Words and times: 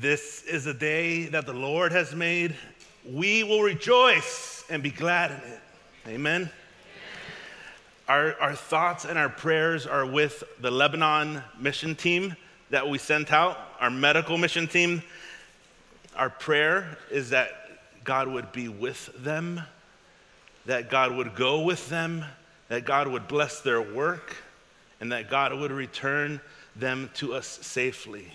This 0.00 0.44
is 0.44 0.66
a 0.66 0.72
day 0.72 1.26
that 1.26 1.44
the 1.44 1.52
Lord 1.52 1.92
has 1.92 2.14
made. 2.14 2.56
We 3.04 3.44
will 3.44 3.60
rejoice 3.60 4.64
and 4.70 4.82
be 4.82 4.88
glad 4.90 5.30
in 5.30 5.36
it. 5.36 5.60
Amen. 6.08 6.50
Our, 8.08 8.34
our 8.40 8.54
thoughts 8.54 9.04
and 9.04 9.18
our 9.18 9.28
prayers 9.28 9.86
are 9.86 10.06
with 10.06 10.42
the 10.58 10.70
Lebanon 10.70 11.42
mission 11.58 11.94
team 11.94 12.34
that 12.70 12.88
we 12.88 12.96
sent 12.96 13.30
out, 13.30 13.58
our 13.78 13.90
medical 13.90 14.38
mission 14.38 14.66
team. 14.66 15.02
Our 16.16 16.30
prayer 16.30 16.96
is 17.10 17.28
that 17.30 17.50
God 18.02 18.26
would 18.26 18.52
be 18.52 18.68
with 18.68 19.10
them, 19.22 19.60
that 20.64 20.88
God 20.88 21.14
would 21.14 21.34
go 21.34 21.60
with 21.60 21.90
them, 21.90 22.24
that 22.68 22.86
God 22.86 23.06
would 23.06 23.28
bless 23.28 23.60
their 23.60 23.82
work, 23.82 24.38
and 24.98 25.12
that 25.12 25.28
God 25.28 25.52
would 25.52 25.72
return 25.72 26.40
them 26.74 27.10
to 27.16 27.34
us 27.34 27.46
safely. 27.60 28.32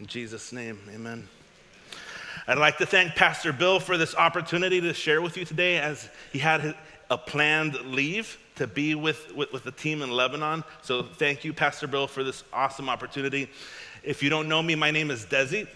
In 0.00 0.06
Jesus' 0.06 0.50
name, 0.50 0.78
amen. 0.90 1.28
I'd 2.46 2.56
like 2.56 2.78
to 2.78 2.86
thank 2.86 3.14
Pastor 3.16 3.52
Bill 3.52 3.78
for 3.78 3.98
this 3.98 4.14
opportunity 4.14 4.80
to 4.80 4.94
share 4.94 5.20
with 5.20 5.36
you 5.36 5.44
today 5.44 5.76
as 5.76 6.08
he 6.32 6.38
had 6.38 6.74
a 7.10 7.18
planned 7.18 7.74
leave 7.84 8.38
to 8.56 8.66
be 8.66 8.94
with, 8.94 9.36
with, 9.36 9.52
with, 9.52 9.62
the 9.62 9.72
team 9.72 10.00
in 10.00 10.10
Lebanon. 10.10 10.64
So 10.80 11.02
thank 11.02 11.44
you, 11.44 11.52
Pastor 11.52 11.86
Bill, 11.86 12.06
for 12.06 12.24
this 12.24 12.44
awesome 12.50 12.88
opportunity. 12.88 13.50
If 14.02 14.22
you 14.22 14.30
don't 14.30 14.48
know 14.48 14.62
me, 14.62 14.74
my 14.74 14.90
name 14.90 15.10
is 15.10 15.26
Desi, 15.26 15.68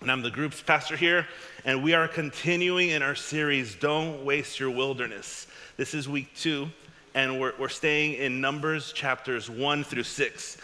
and 0.00 0.10
I'm 0.10 0.22
the 0.22 0.30
group's 0.32 0.60
pastor 0.60 0.96
here. 0.96 1.28
And 1.64 1.84
we 1.84 1.94
are 1.94 2.08
continuing 2.08 2.88
in 2.88 3.00
our 3.00 3.14
series, 3.14 3.76
Don't 3.76 4.24
Waste 4.24 4.58
Your 4.58 4.72
Wilderness. 4.72 5.46
This 5.76 5.94
is 5.94 6.08
week 6.08 6.34
two, 6.34 6.66
and 7.14 7.38
we're, 7.38 7.52
we're 7.60 7.68
staying 7.68 8.14
in 8.14 8.40
Numbers 8.40 8.92
chapters 8.92 9.48
one 9.48 9.84
through 9.84 10.02
six. 10.02 10.58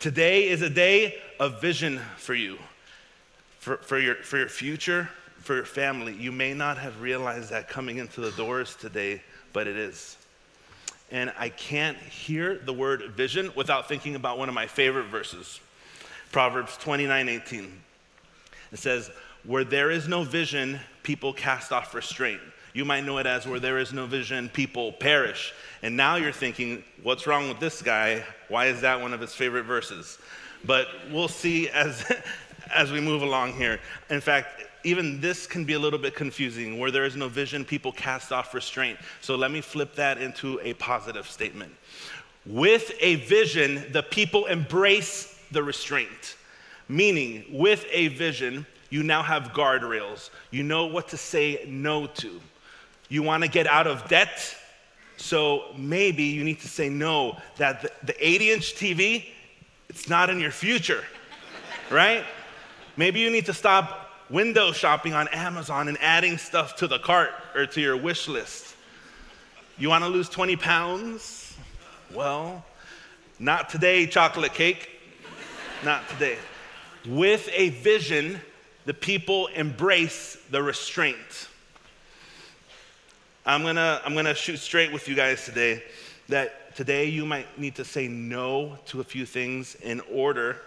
Today 0.00 0.48
is 0.48 0.62
a 0.62 0.70
day 0.70 1.16
of 1.38 1.60
vision 1.60 1.98
for 2.16 2.32
you, 2.32 2.56
for, 3.58 3.76
for, 3.76 3.98
your, 3.98 4.14
for 4.14 4.38
your 4.38 4.48
future, 4.48 5.10
for 5.40 5.54
your 5.54 5.66
family. 5.66 6.14
You 6.14 6.32
may 6.32 6.54
not 6.54 6.78
have 6.78 7.02
realized 7.02 7.50
that 7.50 7.68
coming 7.68 7.98
into 7.98 8.22
the 8.22 8.30
doors 8.30 8.74
today, 8.76 9.20
but 9.52 9.66
it 9.66 9.76
is. 9.76 10.16
And 11.10 11.30
I 11.38 11.50
can't 11.50 11.98
hear 11.98 12.56
the 12.56 12.72
word 12.72 13.02
vision 13.10 13.52
without 13.54 13.88
thinking 13.88 14.14
about 14.14 14.38
one 14.38 14.48
of 14.48 14.54
my 14.54 14.66
favorite 14.66 15.08
verses 15.08 15.60
Proverbs 16.32 16.78
29 16.78 17.28
18. 17.28 17.80
It 18.72 18.78
says, 18.78 19.10
Where 19.44 19.64
there 19.64 19.90
is 19.90 20.08
no 20.08 20.22
vision, 20.22 20.80
people 21.02 21.34
cast 21.34 21.72
off 21.72 21.94
restraint. 21.94 22.40
You 22.72 22.84
might 22.84 23.04
know 23.04 23.18
it 23.18 23.26
as 23.26 23.46
where 23.46 23.60
there 23.60 23.78
is 23.78 23.92
no 23.92 24.06
vision, 24.06 24.48
people 24.48 24.92
perish. 24.92 25.52
And 25.82 25.96
now 25.96 26.16
you're 26.16 26.32
thinking, 26.32 26.84
what's 27.02 27.26
wrong 27.26 27.48
with 27.48 27.58
this 27.58 27.82
guy? 27.82 28.24
Why 28.48 28.66
is 28.66 28.80
that 28.82 29.00
one 29.00 29.12
of 29.12 29.20
his 29.20 29.34
favorite 29.34 29.64
verses? 29.64 30.18
But 30.64 30.88
we'll 31.10 31.28
see 31.28 31.68
as, 31.70 32.10
as 32.74 32.92
we 32.92 33.00
move 33.00 33.22
along 33.22 33.54
here. 33.54 33.80
In 34.08 34.20
fact, 34.20 34.64
even 34.84 35.20
this 35.20 35.46
can 35.46 35.64
be 35.64 35.74
a 35.74 35.78
little 35.78 35.98
bit 35.98 36.14
confusing. 36.14 36.78
Where 36.78 36.90
there 36.90 37.04
is 37.04 37.16
no 37.16 37.28
vision, 37.28 37.64
people 37.64 37.92
cast 37.92 38.32
off 38.32 38.54
restraint. 38.54 38.98
So 39.20 39.36
let 39.36 39.50
me 39.50 39.60
flip 39.60 39.94
that 39.96 40.18
into 40.18 40.60
a 40.62 40.74
positive 40.74 41.28
statement. 41.28 41.74
With 42.46 42.92
a 43.00 43.16
vision, 43.16 43.84
the 43.92 44.02
people 44.02 44.46
embrace 44.46 45.38
the 45.50 45.62
restraint. 45.62 46.36
Meaning, 46.88 47.44
with 47.50 47.86
a 47.90 48.08
vision, 48.08 48.66
you 48.88 49.02
now 49.02 49.22
have 49.22 49.52
guardrails. 49.52 50.30
You 50.50 50.62
know 50.62 50.86
what 50.86 51.08
to 51.08 51.16
say 51.16 51.64
no 51.68 52.06
to. 52.06 52.40
You 53.10 53.22
want 53.22 53.42
to 53.42 53.50
get 53.50 53.66
out 53.66 53.86
of 53.86 54.08
debt, 54.08 54.56
so 55.18 55.64
maybe 55.76 56.22
you 56.22 56.44
need 56.44 56.60
to 56.60 56.68
say 56.68 56.88
no, 56.88 57.36
that 57.58 57.82
the, 57.82 57.92
the 58.04 58.26
80 58.26 58.52
inch 58.52 58.74
TV, 58.74 59.26
it's 59.90 60.08
not 60.08 60.30
in 60.30 60.40
your 60.40 60.52
future, 60.52 61.04
right? 61.90 62.24
Maybe 62.96 63.20
you 63.20 63.30
need 63.30 63.46
to 63.46 63.52
stop 63.52 64.10
window 64.30 64.70
shopping 64.70 65.12
on 65.12 65.26
Amazon 65.28 65.88
and 65.88 65.98
adding 66.00 66.38
stuff 66.38 66.76
to 66.76 66.86
the 66.86 67.00
cart 67.00 67.30
or 67.54 67.66
to 67.66 67.80
your 67.80 67.96
wish 67.96 68.28
list. 68.28 68.76
You 69.76 69.88
want 69.88 70.04
to 70.04 70.08
lose 70.08 70.28
20 70.28 70.56
pounds? 70.56 71.56
Well, 72.14 72.64
not 73.40 73.70
today, 73.70 74.06
chocolate 74.06 74.54
cake. 74.54 74.88
Not 75.84 76.08
today. 76.10 76.38
With 77.08 77.48
a 77.52 77.70
vision, 77.70 78.40
the 78.84 78.94
people 78.94 79.48
embrace 79.48 80.36
the 80.50 80.62
restraint. 80.62 81.48
I'm 83.46 83.62
gonna, 83.62 84.02
I'm 84.04 84.14
gonna 84.14 84.34
shoot 84.34 84.58
straight 84.58 84.92
with 84.92 85.08
you 85.08 85.14
guys 85.14 85.44
today 85.46 85.82
that 86.28 86.76
today 86.76 87.06
you 87.06 87.24
might 87.24 87.58
need 87.58 87.74
to 87.76 87.84
say 87.84 88.06
no 88.06 88.78
to 88.86 89.00
a 89.00 89.04
few 89.04 89.24
things 89.24 89.76
in 89.76 90.00
order 90.12 90.58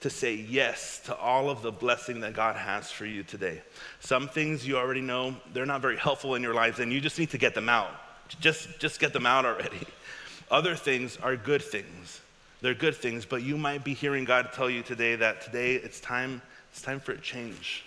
to 0.00 0.10
say 0.10 0.34
yes 0.34 1.00
to 1.06 1.16
all 1.16 1.48
of 1.48 1.62
the 1.62 1.72
blessing 1.72 2.20
that 2.20 2.34
God 2.34 2.56
has 2.56 2.90
for 2.90 3.06
you 3.06 3.22
today. 3.22 3.62
Some 4.00 4.28
things 4.28 4.68
you 4.68 4.76
already 4.76 5.00
know, 5.00 5.34
they're 5.54 5.64
not 5.64 5.80
very 5.80 5.96
helpful 5.96 6.34
in 6.34 6.42
your 6.42 6.52
lives, 6.52 6.78
and 6.78 6.92
you 6.92 7.00
just 7.00 7.18
need 7.18 7.30
to 7.30 7.38
get 7.38 7.54
them 7.54 7.70
out. 7.70 7.90
Just, 8.38 8.78
just 8.78 9.00
get 9.00 9.14
them 9.14 9.24
out 9.24 9.46
already. 9.46 9.80
Other 10.50 10.76
things 10.76 11.16
are 11.22 11.36
good 11.36 11.62
things. 11.62 12.20
They're 12.60 12.74
good 12.74 12.96
things, 12.96 13.24
but 13.24 13.42
you 13.42 13.56
might 13.56 13.82
be 13.82 13.94
hearing 13.94 14.24
God 14.24 14.52
tell 14.52 14.68
you 14.68 14.82
today 14.82 15.16
that 15.16 15.40
today 15.40 15.76
it's 15.76 16.00
time, 16.00 16.42
it's 16.70 16.82
time 16.82 17.00
for 17.00 17.12
a 17.12 17.18
change. 17.18 17.84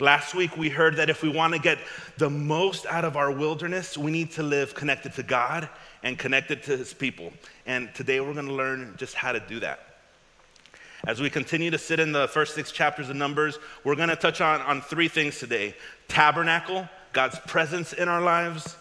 Last 0.00 0.34
week, 0.34 0.56
we 0.56 0.68
heard 0.68 0.96
that 0.96 1.10
if 1.10 1.22
we 1.22 1.28
want 1.28 1.52
to 1.54 1.58
get 1.58 1.78
the 2.18 2.30
most 2.30 2.86
out 2.86 3.04
of 3.04 3.16
our 3.16 3.30
wilderness, 3.30 3.96
we 3.96 4.10
need 4.10 4.32
to 4.32 4.42
live 4.42 4.74
connected 4.74 5.12
to 5.14 5.22
God 5.22 5.68
and 6.02 6.18
connected 6.18 6.62
to 6.64 6.76
His 6.76 6.92
people. 6.92 7.32
And 7.66 7.94
today, 7.94 8.20
we're 8.20 8.34
going 8.34 8.46
to 8.46 8.52
learn 8.52 8.94
just 8.96 9.14
how 9.14 9.32
to 9.32 9.40
do 9.40 9.60
that. 9.60 9.80
As 11.04 11.20
we 11.20 11.30
continue 11.30 11.70
to 11.70 11.78
sit 11.78 11.98
in 11.98 12.12
the 12.12 12.28
first 12.28 12.54
six 12.54 12.70
chapters 12.70 13.08
of 13.08 13.16
Numbers, 13.16 13.58
we're 13.82 13.96
going 13.96 14.08
to 14.08 14.16
touch 14.16 14.40
on, 14.40 14.60
on 14.60 14.80
three 14.80 15.08
things 15.08 15.38
today 15.38 15.74
tabernacle, 16.06 16.88
God's 17.12 17.38
presence 17.40 17.92
in 17.92 18.08
our 18.08 18.20
lives, 18.20 18.76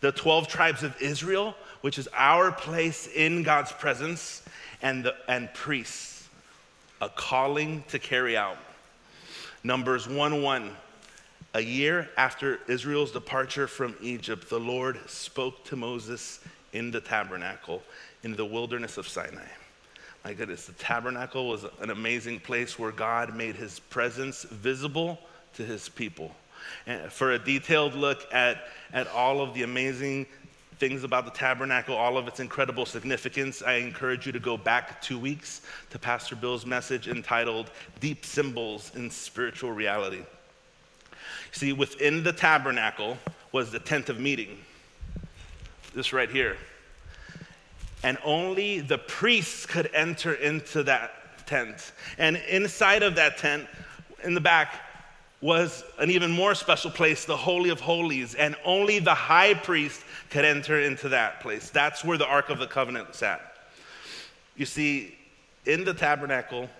the 0.00 0.12
12 0.12 0.48
tribes 0.48 0.82
of 0.82 1.00
Israel, 1.00 1.54
which 1.80 1.98
is 1.98 2.08
our 2.14 2.52
place 2.52 3.08
in 3.08 3.42
God's 3.42 3.72
presence, 3.72 4.42
and, 4.82 5.04
the, 5.04 5.14
and 5.28 5.52
priests, 5.54 6.28
a 7.00 7.08
calling 7.08 7.82
to 7.88 7.98
carry 7.98 8.36
out. 8.36 8.58
Numbers 9.66 10.06
1 10.06 10.42
1. 10.42 10.76
A 11.54 11.60
year 11.60 12.10
after 12.18 12.58
Israel's 12.68 13.12
departure 13.12 13.66
from 13.66 13.94
Egypt, 14.02 14.50
the 14.50 14.60
Lord 14.60 14.98
spoke 15.08 15.64
to 15.64 15.74
Moses 15.76 16.40
in 16.74 16.90
the 16.90 17.00
tabernacle 17.00 17.82
in 18.24 18.36
the 18.36 18.44
wilderness 18.44 18.98
of 18.98 19.08
Sinai. 19.08 19.46
My 20.22 20.34
goodness, 20.34 20.66
the 20.66 20.74
tabernacle 20.74 21.48
was 21.48 21.64
an 21.80 21.88
amazing 21.88 22.40
place 22.40 22.78
where 22.78 22.92
God 22.92 23.34
made 23.34 23.56
his 23.56 23.80
presence 23.80 24.42
visible 24.42 25.18
to 25.54 25.64
his 25.64 25.88
people. 25.88 26.34
And 26.86 27.10
for 27.10 27.32
a 27.32 27.38
detailed 27.38 27.94
look 27.94 28.22
at, 28.34 28.68
at 28.92 29.08
all 29.08 29.40
of 29.40 29.54
the 29.54 29.62
amazing 29.62 30.26
things 30.78 31.04
about 31.04 31.24
the 31.24 31.30
tabernacle, 31.30 31.94
all 31.94 32.18
of 32.18 32.26
its 32.26 32.40
incredible 32.40 32.86
significance, 32.86 33.62
I 33.62 33.74
encourage 33.74 34.26
you 34.26 34.32
to 34.32 34.40
go 34.40 34.56
back 34.56 35.00
two 35.00 35.18
weeks 35.18 35.62
to 35.90 35.98
Pastor 35.98 36.36
Bill's 36.36 36.66
message 36.66 37.08
entitled 37.08 37.70
Deep 38.00 38.24
Symbols 38.24 38.92
in 38.94 39.10
Spiritual 39.10 39.72
Reality. 39.72 40.22
See, 41.52 41.72
within 41.72 42.22
the 42.22 42.32
tabernacle 42.32 43.16
was 43.52 43.70
the 43.70 43.78
tent 43.78 44.08
of 44.08 44.18
meeting, 44.18 44.58
this 45.94 46.12
right 46.12 46.30
here. 46.30 46.56
And 48.02 48.18
only 48.24 48.80
the 48.80 48.98
priests 48.98 49.64
could 49.64 49.88
enter 49.94 50.34
into 50.34 50.82
that 50.82 51.46
tent. 51.46 51.92
And 52.18 52.36
inside 52.48 53.02
of 53.02 53.14
that 53.14 53.38
tent, 53.38 53.66
in 54.24 54.34
the 54.34 54.40
back, 54.40 54.74
was 55.44 55.84
an 55.98 56.10
even 56.10 56.30
more 56.30 56.54
special 56.54 56.90
place, 56.90 57.26
the 57.26 57.36
Holy 57.36 57.68
of 57.68 57.78
Holies, 57.78 58.34
and 58.34 58.56
only 58.64 58.98
the 58.98 59.12
high 59.12 59.52
priest 59.52 60.00
could 60.30 60.42
enter 60.42 60.80
into 60.80 61.10
that 61.10 61.40
place. 61.40 61.68
That's 61.68 62.02
where 62.02 62.16
the 62.16 62.26
Ark 62.26 62.48
of 62.48 62.58
the 62.58 62.66
Covenant 62.66 63.14
sat. 63.14 63.42
You 64.56 64.64
see, 64.64 65.14
in 65.66 65.84
the 65.84 65.92
tabernacle, 65.92 66.70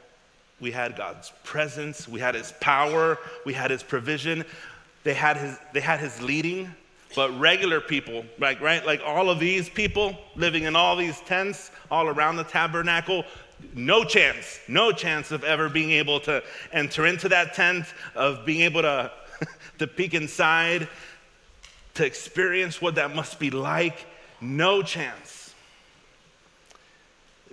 we 0.60 0.70
had 0.70 0.96
God's 0.96 1.30
presence, 1.42 2.08
we 2.08 2.20
had 2.20 2.34
His 2.34 2.54
power, 2.58 3.18
we 3.44 3.52
had 3.52 3.70
His 3.70 3.82
provision, 3.82 4.46
they 5.02 5.12
had 5.12 5.36
His, 5.36 5.58
they 5.74 5.80
had 5.80 6.00
his 6.00 6.22
leading. 6.22 6.74
But 7.14 7.38
regular 7.38 7.82
people, 7.82 8.24
like 8.38 8.62
right, 8.62 8.84
like 8.84 9.02
all 9.04 9.28
of 9.28 9.38
these 9.38 9.68
people 9.68 10.16
living 10.36 10.64
in 10.64 10.74
all 10.74 10.96
these 10.96 11.20
tents 11.20 11.70
all 11.90 12.08
around 12.08 12.36
the 12.36 12.44
tabernacle, 12.44 13.24
no 13.74 14.04
chance, 14.04 14.60
no 14.68 14.92
chance 14.92 15.30
of 15.30 15.44
ever 15.44 15.68
being 15.68 15.90
able 15.92 16.20
to 16.20 16.42
enter 16.72 17.06
into 17.06 17.28
that 17.28 17.54
tent, 17.54 17.86
of 18.14 18.44
being 18.44 18.62
able 18.62 18.82
to, 18.82 19.10
to 19.78 19.86
peek 19.86 20.14
inside, 20.14 20.88
to 21.94 22.04
experience 22.04 22.82
what 22.82 22.96
that 22.96 23.14
must 23.14 23.38
be 23.38 23.50
like. 23.50 24.06
No 24.40 24.82
chance. 24.82 25.54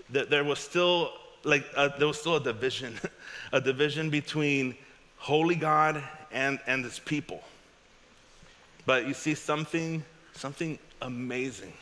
That 0.09 0.29
there 0.29 0.43
was 0.43 0.59
still 0.59 1.13
like 1.43 1.65
a, 1.75 1.93
there 1.97 2.07
was 2.07 2.19
still 2.19 2.35
a 2.35 2.43
division, 2.43 2.99
a 3.53 3.61
division 3.61 4.09
between 4.09 4.75
holy 5.17 5.55
God 5.55 6.03
and, 6.31 6.59
and 6.67 6.83
his 6.83 6.99
people. 6.99 7.43
But 8.85 9.07
you 9.07 9.13
see 9.13 9.35
something, 9.35 10.03
something 10.33 10.79
amazing 11.01 11.73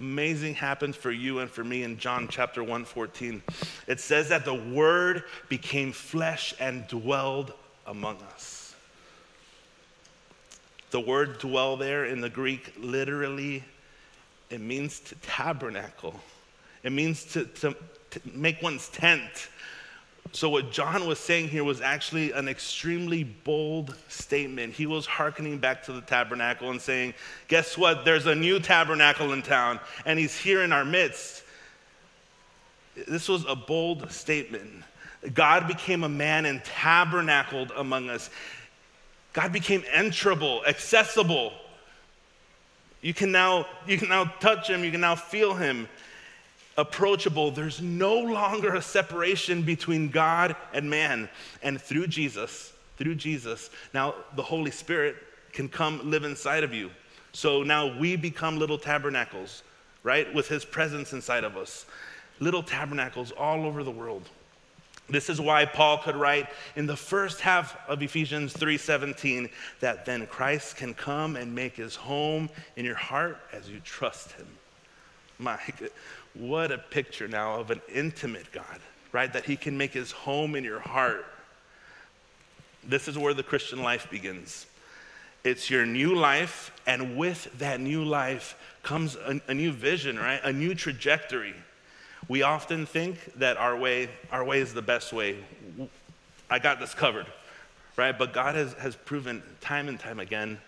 amazing 0.00 0.54
happened 0.54 0.94
for 0.94 1.10
you 1.10 1.40
and 1.40 1.50
for 1.50 1.64
me 1.64 1.82
in 1.82 1.98
John 1.98 2.28
chapter 2.28 2.62
114. 2.62 3.42
It 3.86 4.00
says 4.00 4.28
that 4.28 4.44
the 4.44 4.54
word 4.54 5.24
became 5.48 5.92
flesh 5.92 6.54
and 6.60 6.86
dwelled 6.88 7.52
among 7.86 8.16
us. 8.34 8.74
The 10.90 11.00
word 11.00 11.38
dwell 11.38 11.76
there 11.76 12.06
in 12.06 12.20
the 12.20 12.30
Greek 12.30 12.74
literally 12.78 13.64
it 14.50 14.60
means 14.60 15.00
to 15.00 15.14
tabernacle. 15.16 16.18
It 16.82 16.92
means 16.92 17.24
to, 17.32 17.44
to, 17.44 17.76
to 18.10 18.20
make 18.32 18.62
one's 18.62 18.88
tent. 18.88 19.48
So, 20.32 20.48
what 20.48 20.70
John 20.70 21.06
was 21.06 21.18
saying 21.18 21.48
here 21.48 21.64
was 21.64 21.80
actually 21.80 22.32
an 22.32 22.48
extremely 22.48 23.24
bold 23.24 23.96
statement. 24.08 24.74
He 24.74 24.86
was 24.86 25.06
hearkening 25.06 25.58
back 25.58 25.82
to 25.84 25.92
the 25.92 26.00
tabernacle 26.02 26.70
and 26.70 26.80
saying, 26.80 27.14
Guess 27.48 27.78
what? 27.78 28.04
There's 28.04 28.26
a 28.26 28.34
new 28.34 28.60
tabernacle 28.60 29.32
in 29.32 29.42
town, 29.42 29.80
and 30.04 30.18
he's 30.18 30.36
here 30.36 30.62
in 30.62 30.72
our 30.72 30.84
midst. 30.84 31.42
This 33.06 33.28
was 33.28 33.44
a 33.46 33.54
bold 33.54 34.10
statement. 34.10 34.84
God 35.34 35.66
became 35.66 36.04
a 36.04 36.08
man 36.08 36.46
and 36.46 36.62
tabernacled 36.64 37.72
among 37.76 38.10
us. 38.10 38.30
God 39.32 39.52
became 39.52 39.82
enterable, 39.92 40.64
accessible. 40.66 41.52
You 43.00 43.14
can 43.14 43.30
now, 43.30 43.66
you 43.86 43.98
can 43.98 44.08
now 44.08 44.24
touch 44.40 44.68
him, 44.68 44.84
you 44.84 44.90
can 44.90 45.00
now 45.00 45.14
feel 45.14 45.54
him 45.54 45.88
approachable. 46.78 47.50
There's 47.50 47.82
no 47.82 48.14
longer 48.18 48.74
a 48.74 48.80
separation 48.80 49.62
between 49.62 50.08
God 50.08 50.56
and 50.72 50.88
man. 50.88 51.28
And 51.62 51.78
through 51.78 52.06
Jesus, 52.06 52.72
through 52.96 53.16
Jesus, 53.16 53.68
now 53.92 54.14
the 54.36 54.42
Holy 54.42 54.70
Spirit 54.70 55.16
can 55.52 55.68
come 55.68 56.08
live 56.08 56.24
inside 56.24 56.64
of 56.64 56.72
you. 56.72 56.90
So 57.32 57.62
now 57.62 57.98
we 57.98 58.16
become 58.16 58.58
little 58.58 58.78
tabernacles, 58.78 59.64
right? 60.02 60.32
With 60.32 60.48
his 60.48 60.64
presence 60.64 61.12
inside 61.12 61.44
of 61.44 61.56
us. 61.56 61.84
Little 62.40 62.62
tabernacles 62.62 63.32
all 63.32 63.66
over 63.66 63.82
the 63.82 63.90
world. 63.90 64.22
This 65.10 65.30
is 65.30 65.40
why 65.40 65.64
Paul 65.64 65.98
could 65.98 66.16
write 66.16 66.48
in 66.76 66.86
the 66.86 66.96
first 66.96 67.40
half 67.40 67.76
of 67.88 68.02
Ephesians 68.02 68.52
3:17 68.52 69.48
that 69.80 70.04
then 70.04 70.26
Christ 70.26 70.76
can 70.76 70.94
come 70.94 71.34
and 71.34 71.54
make 71.54 71.76
his 71.76 71.96
home 71.96 72.50
in 72.76 72.84
your 72.84 72.94
heart 72.94 73.40
as 73.52 73.68
you 73.68 73.80
trust 73.80 74.32
him. 74.32 74.46
My 75.38 75.58
what 76.34 76.70
a 76.70 76.78
picture 76.78 77.28
now 77.28 77.60
of 77.60 77.70
an 77.70 77.80
intimate 77.92 78.50
God, 78.52 78.80
right? 79.12 79.32
That 79.32 79.44
He 79.44 79.56
can 79.56 79.76
make 79.76 79.92
His 79.92 80.12
home 80.12 80.54
in 80.54 80.64
your 80.64 80.80
heart. 80.80 81.26
This 82.84 83.08
is 83.08 83.18
where 83.18 83.34
the 83.34 83.42
Christian 83.42 83.82
life 83.82 84.08
begins. 84.10 84.66
It's 85.44 85.70
your 85.70 85.86
new 85.86 86.14
life, 86.14 86.72
and 86.86 87.16
with 87.16 87.50
that 87.58 87.80
new 87.80 88.04
life 88.04 88.56
comes 88.82 89.16
a, 89.16 89.40
a 89.48 89.54
new 89.54 89.72
vision, 89.72 90.18
right? 90.18 90.40
A 90.42 90.52
new 90.52 90.74
trajectory. 90.74 91.54
We 92.28 92.42
often 92.42 92.86
think 92.86 93.32
that 93.36 93.56
our 93.56 93.76
way, 93.76 94.10
our 94.32 94.44
way 94.44 94.60
is 94.60 94.74
the 94.74 94.82
best 94.82 95.12
way. 95.12 95.36
I 96.50 96.58
got 96.58 96.80
this 96.80 96.94
covered, 96.94 97.26
right? 97.96 98.18
But 98.18 98.32
God 98.32 98.54
has, 98.54 98.72
has 98.74 98.96
proven 98.96 99.42
time 99.60 99.88
and 99.88 99.98
time 99.98 100.18
again 100.18 100.58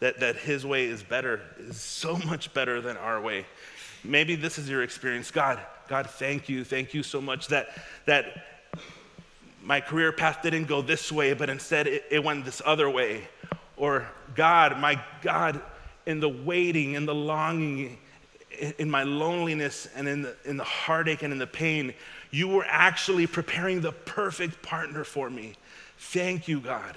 that, 0.00 0.20
that 0.20 0.36
His 0.36 0.64
way 0.64 0.86
is 0.86 1.02
better, 1.02 1.40
is 1.58 1.80
so 1.80 2.16
much 2.26 2.52
better 2.54 2.80
than 2.80 2.96
our 2.96 3.20
way. 3.20 3.46
Maybe 4.04 4.36
this 4.36 4.58
is 4.58 4.68
your 4.68 4.82
experience. 4.82 5.30
God, 5.30 5.60
God, 5.88 6.08
thank 6.08 6.48
you. 6.48 6.64
Thank 6.64 6.94
you 6.94 7.02
so 7.02 7.20
much 7.20 7.48
that, 7.48 7.68
that 8.06 8.44
my 9.62 9.80
career 9.80 10.12
path 10.12 10.42
didn't 10.42 10.64
go 10.64 10.82
this 10.82 11.10
way, 11.10 11.32
but 11.32 11.50
instead 11.50 11.86
it, 11.86 12.04
it 12.10 12.22
went 12.22 12.44
this 12.44 12.62
other 12.64 12.88
way. 12.88 13.28
Or, 13.76 14.06
God, 14.34 14.78
my 14.78 15.00
God, 15.22 15.60
in 16.06 16.20
the 16.20 16.28
waiting, 16.28 16.94
in 16.94 17.04
the 17.04 17.14
longing, 17.14 17.98
in, 18.78 18.88
my 18.88 19.02
loneliness, 19.02 19.88
and 19.94 20.08
in 20.08 20.22
the, 20.22 20.36
in 20.44 20.56
the 20.56 20.64
heartache 20.64 21.22
and 21.22 21.32
in 21.32 21.38
the 21.38 21.46
pain, 21.46 21.94
you 22.30 22.48
were 22.48 22.64
actually 22.68 23.26
preparing 23.26 23.80
the 23.80 23.92
perfect 23.92 24.62
partner 24.62 25.04
for 25.04 25.28
me. 25.28 25.54
Thank 25.98 26.48
you, 26.48 26.60
God. 26.60 26.96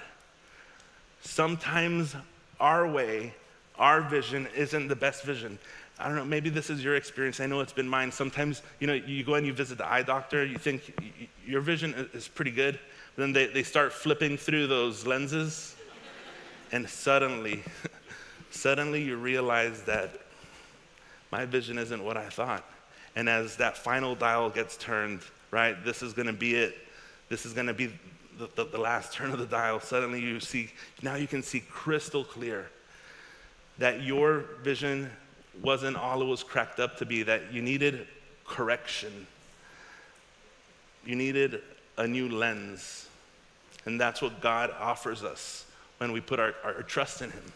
Sometimes 1.22 2.14
our 2.58 2.88
way, 2.88 3.34
our 3.78 4.00
vision 4.00 4.46
isn't 4.54 4.88
the 4.88 4.96
best 4.96 5.24
vision. 5.24 5.58
I 6.00 6.06
don't 6.06 6.16
know, 6.16 6.24
maybe 6.24 6.48
this 6.48 6.70
is 6.70 6.82
your 6.82 6.96
experience. 6.96 7.40
I 7.40 7.46
know 7.46 7.60
it's 7.60 7.74
been 7.74 7.88
mine. 7.88 8.10
Sometimes, 8.10 8.62
you 8.78 8.86
know, 8.86 8.94
you 8.94 9.22
go 9.22 9.34
and 9.34 9.46
you 9.46 9.52
visit 9.52 9.76
the 9.76 9.90
eye 9.90 10.02
doctor, 10.02 10.44
you 10.44 10.56
think 10.56 10.94
your 11.46 11.60
vision 11.60 12.08
is 12.14 12.26
pretty 12.26 12.50
good, 12.50 12.78
but 13.14 13.22
then 13.22 13.32
they, 13.32 13.46
they 13.46 13.62
start 13.62 13.92
flipping 13.92 14.38
through 14.38 14.66
those 14.66 15.06
lenses, 15.06 15.76
and 16.72 16.88
suddenly, 16.88 17.62
suddenly 18.50 19.02
you 19.02 19.16
realize 19.16 19.82
that 19.82 20.10
my 21.30 21.44
vision 21.44 21.76
isn't 21.76 22.02
what 22.02 22.16
I 22.16 22.28
thought. 22.30 22.64
And 23.14 23.28
as 23.28 23.56
that 23.56 23.76
final 23.76 24.14
dial 24.14 24.48
gets 24.48 24.76
turned, 24.78 25.20
right, 25.50 25.84
this 25.84 26.02
is 26.02 26.14
gonna 26.14 26.32
be 26.32 26.54
it. 26.54 26.76
This 27.28 27.44
is 27.44 27.52
gonna 27.52 27.74
be 27.74 27.92
the, 28.38 28.48
the, 28.54 28.64
the 28.64 28.78
last 28.78 29.12
turn 29.12 29.32
of 29.32 29.38
the 29.38 29.46
dial. 29.46 29.80
Suddenly 29.80 30.20
you 30.20 30.40
see, 30.40 30.70
now 31.02 31.16
you 31.16 31.26
can 31.26 31.42
see 31.42 31.60
crystal 31.60 32.24
clear 32.24 32.70
that 33.78 34.02
your 34.02 34.44
vision 34.62 35.10
wasn't 35.62 35.96
all 35.96 36.22
it 36.22 36.26
was 36.26 36.42
cracked 36.42 36.80
up 36.80 36.98
to 36.98 37.06
be, 37.06 37.22
that 37.24 37.52
you 37.52 37.62
needed 37.62 38.06
correction. 38.44 39.26
You 41.04 41.16
needed 41.16 41.62
a 41.96 42.06
new 42.06 42.28
lens. 42.28 43.08
And 43.86 44.00
that's 44.00 44.20
what 44.20 44.40
God 44.40 44.70
offers 44.78 45.22
us 45.22 45.64
when 45.98 46.12
we 46.12 46.20
put 46.20 46.38
our, 46.38 46.54
our 46.64 46.82
trust 46.82 47.22
in 47.22 47.30
Him. 47.30 47.52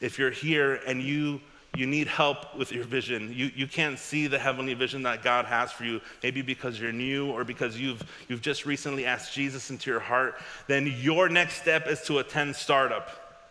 If 0.00 0.18
you're 0.18 0.30
here 0.30 0.80
and 0.86 1.02
you 1.02 1.40
you 1.76 1.86
need 1.86 2.08
help 2.08 2.56
with 2.56 2.72
your 2.72 2.84
vision. 2.84 3.32
You, 3.32 3.50
you 3.54 3.66
can't 3.66 3.98
see 3.98 4.26
the 4.26 4.38
heavenly 4.38 4.74
vision 4.74 5.04
that 5.04 5.22
God 5.22 5.44
has 5.44 5.70
for 5.70 5.84
you, 5.84 6.00
maybe 6.22 6.42
because 6.42 6.80
you're 6.80 6.92
new 6.92 7.30
or 7.30 7.44
because 7.44 7.78
you've, 7.78 8.02
you've 8.28 8.42
just 8.42 8.66
recently 8.66 9.06
asked 9.06 9.32
Jesus 9.32 9.70
into 9.70 9.88
your 9.88 10.00
heart, 10.00 10.40
then 10.66 10.92
your 10.98 11.28
next 11.28 11.62
step 11.62 11.86
is 11.86 12.02
to 12.02 12.18
attend 12.18 12.56
startup. 12.56 13.46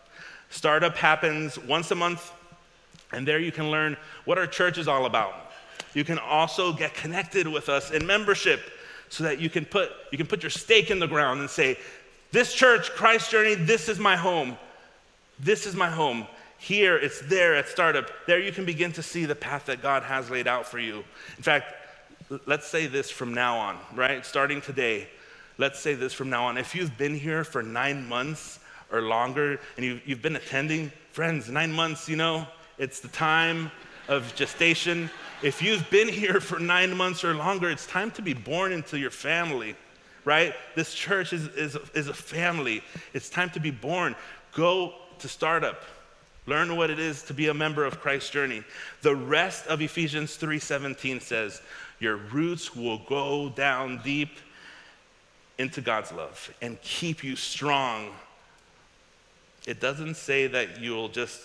Startup 0.50 0.96
happens 0.98 1.58
once 1.58 1.92
a 1.92 1.96
month 1.96 2.34
and 3.12 3.28
there 3.28 3.40
you 3.40 3.52
can 3.52 3.72
learn 3.72 3.98
what 4.26 4.38
our 4.38 4.48
church 4.48 4.78
is 4.78 4.88
all 4.88 5.06
about. 5.06 5.52
You 5.94 6.04
can 6.04 6.20
also 6.20 6.72
get 6.74 6.94
connected 6.94 7.48
with 7.48 7.70
us 7.70 7.92
in 7.92 8.06
membership 8.06 8.62
so 9.10 9.24
that 9.24 9.40
you 9.40 9.50
can 9.50 9.66
put, 9.66 9.90
you 10.12 10.18
can 10.18 10.28
put 10.28 10.44
your 10.44 10.52
stake 10.52 10.92
in 10.92 11.00
the 11.00 11.08
ground 11.08 11.40
and 11.40 11.50
say, 11.50 11.78
This 12.32 12.54
church, 12.54 12.92
Christ 12.92 13.32
Journey, 13.32 13.56
this 13.56 13.90
is 13.90 14.00
my 14.00 14.16
home. 14.16 14.58
This 15.40 15.66
is 15.66 15.76
my 15.76 15.90
home. 15.90 16.28
Here, 16.60 16.98
it's 16.98 17.22
there 17.22 17.56
at 17.56 17.70
startup. 17.70 18.12
There 18.28 18.40
you 18.40 18.52
can 18.52 18.66
begin 18.66 18.92
to 18.94 19.04
see 19.04 19.26
the 19.26 19.36
path 19.36 19.66
that 19.68 19.82
God 19.82 20.04
has 20.04 20.30
laid 20.30 20.48
out 20.48 20.68
for 20.68 20.78
you. 20.78 20.98
In 21.38 21.44
fact, 21.44 21.74
let's 22.46 22.68
say 22.68 22.86
this 22.86 23.10
from 23.10 23.34
now 23.34 23.58
on, 23.58 23.78
right? 23.96 24.26
Starting 24.26 24.62
today, 24.62 25.08
let's 25.58 25.80
say 25.80 25.94
this 25.96 26.14
from 26.14 26.30
now 26.30 26.46
on. 26.46 26.58
If 26.58 26.76
you've 26.76 26.98
been 26.98 27.16
here 27.16 27.44
for 27.44 27.64
nine 27.64 28.08
months 28.08 28.60
or 28.92 29.02
longer 29.02 29.60
and 29.78 29.86
you've, 29.86 30.08
you've 30.08 30.22
been 30.22 30.36
attending, 30.36 30.92
friends, 31.14 31.50
nine 31.50 31.72
months, 31.72 32.10
you 32.10 32.18
know, 32.18 32.46
it's 32.80 33.02
the 33.02 33.10
time 33.10 33.72
of 34.08 34.34
gestation. 34.36 35.10
If 35.44 35.62
you've 35.62 35.88
been 35.90 36.08
here 36.08 36.40
for 36.40 36.60
nine 36.60 36.96
months 36.96 37.24
or 37.24 37.34
longer, 37.34 37.70
it's 37.70 37.86
time 37.86 38.10
to 38.12 38.22
be 38.22 38.34
born 38.34 38.72
into 38.72 38.98
your 38.98 39.12
family, 39.12 39.76
right? 40.26 40.56
This 40.76 40.94
church 40.94 41.34
is, 41.34 41.48
is, 41.50 41.78
is 41.94 42.08
a 42.08 42.14
family. 42.14 42.82
It's 43.14 43.30
time 43.30 43.50
to 43.52 43.60
be 43.60 43.70
born. 43.70 44.16
Go 44.54 44.94
to 45.20 45.28
startup. 45.28 45.84
Learn 46.48 46.76
what 46.78 46.90
it 46.90 47.00
is 47.00 47.22
to 47.24 47.34
be 47.34 47.50
a 47.50 47.54
member 47.54 47.86
of 47.86 48.00
Christ's 48.00 48.32
journey. 48.32 48.64
The 49.02 49.16
rest 49.16 49.68
of 49.68 49.82
Ephesians 49.82 50.36
3:17 50.36 51.20
says, 51.20 51.62
"Your 52.00 52.16
roots 52.16 52.76
will 52.76 52.98
go 52.98 53.50
down 53.50 54.02
deep 54.04 54.40
into 55.60 55.82
God's 55.82 56.12
love 56.12 56.52
and 56.62 56.82
keep 56.82 57.24
you 57.24 57.36
strong." 57.36 58.16
It 59.68 59.80
doesn't 59.80 60.16
say 60.16 60.48
that 60.48 60.80
you'll 60.80 61.10
just 61.10 61.40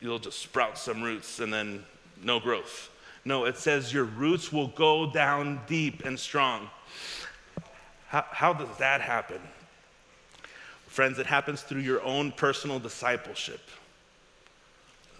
you'll 0.00 0.18
just 0.18 0.38
sprout 0.38 0.78
some 0.78 1.02
roots 1.02 1.40
and 1.40 1.52
then 1.52 1.84
no 2.22 2.40
growth. 2.40 2.90
No, 3.24 3.44
it 3.46 3.56
says 3.56 3.92
your 3.92 4.04
roots 4.04 4.52
will 4.52 4.68
go 4.68 5.10
down 5.10 5.60
deep 5.66 6.04
and 6.04 6.18
strong. 6.18 6.68
How, 8.08 8.24
how 8.30 8.52
does 8.52 8.76
that 8.78 9.00
happen? 9.00 9.40
Friends, 10.86 11.18
it 11.18 11.26
happens 11.26 11.62
through 11.62 11.80
your 11.80 12.02
own 12.02 12.32
personal 12.32 12.78
discipleship. 12.78 13.60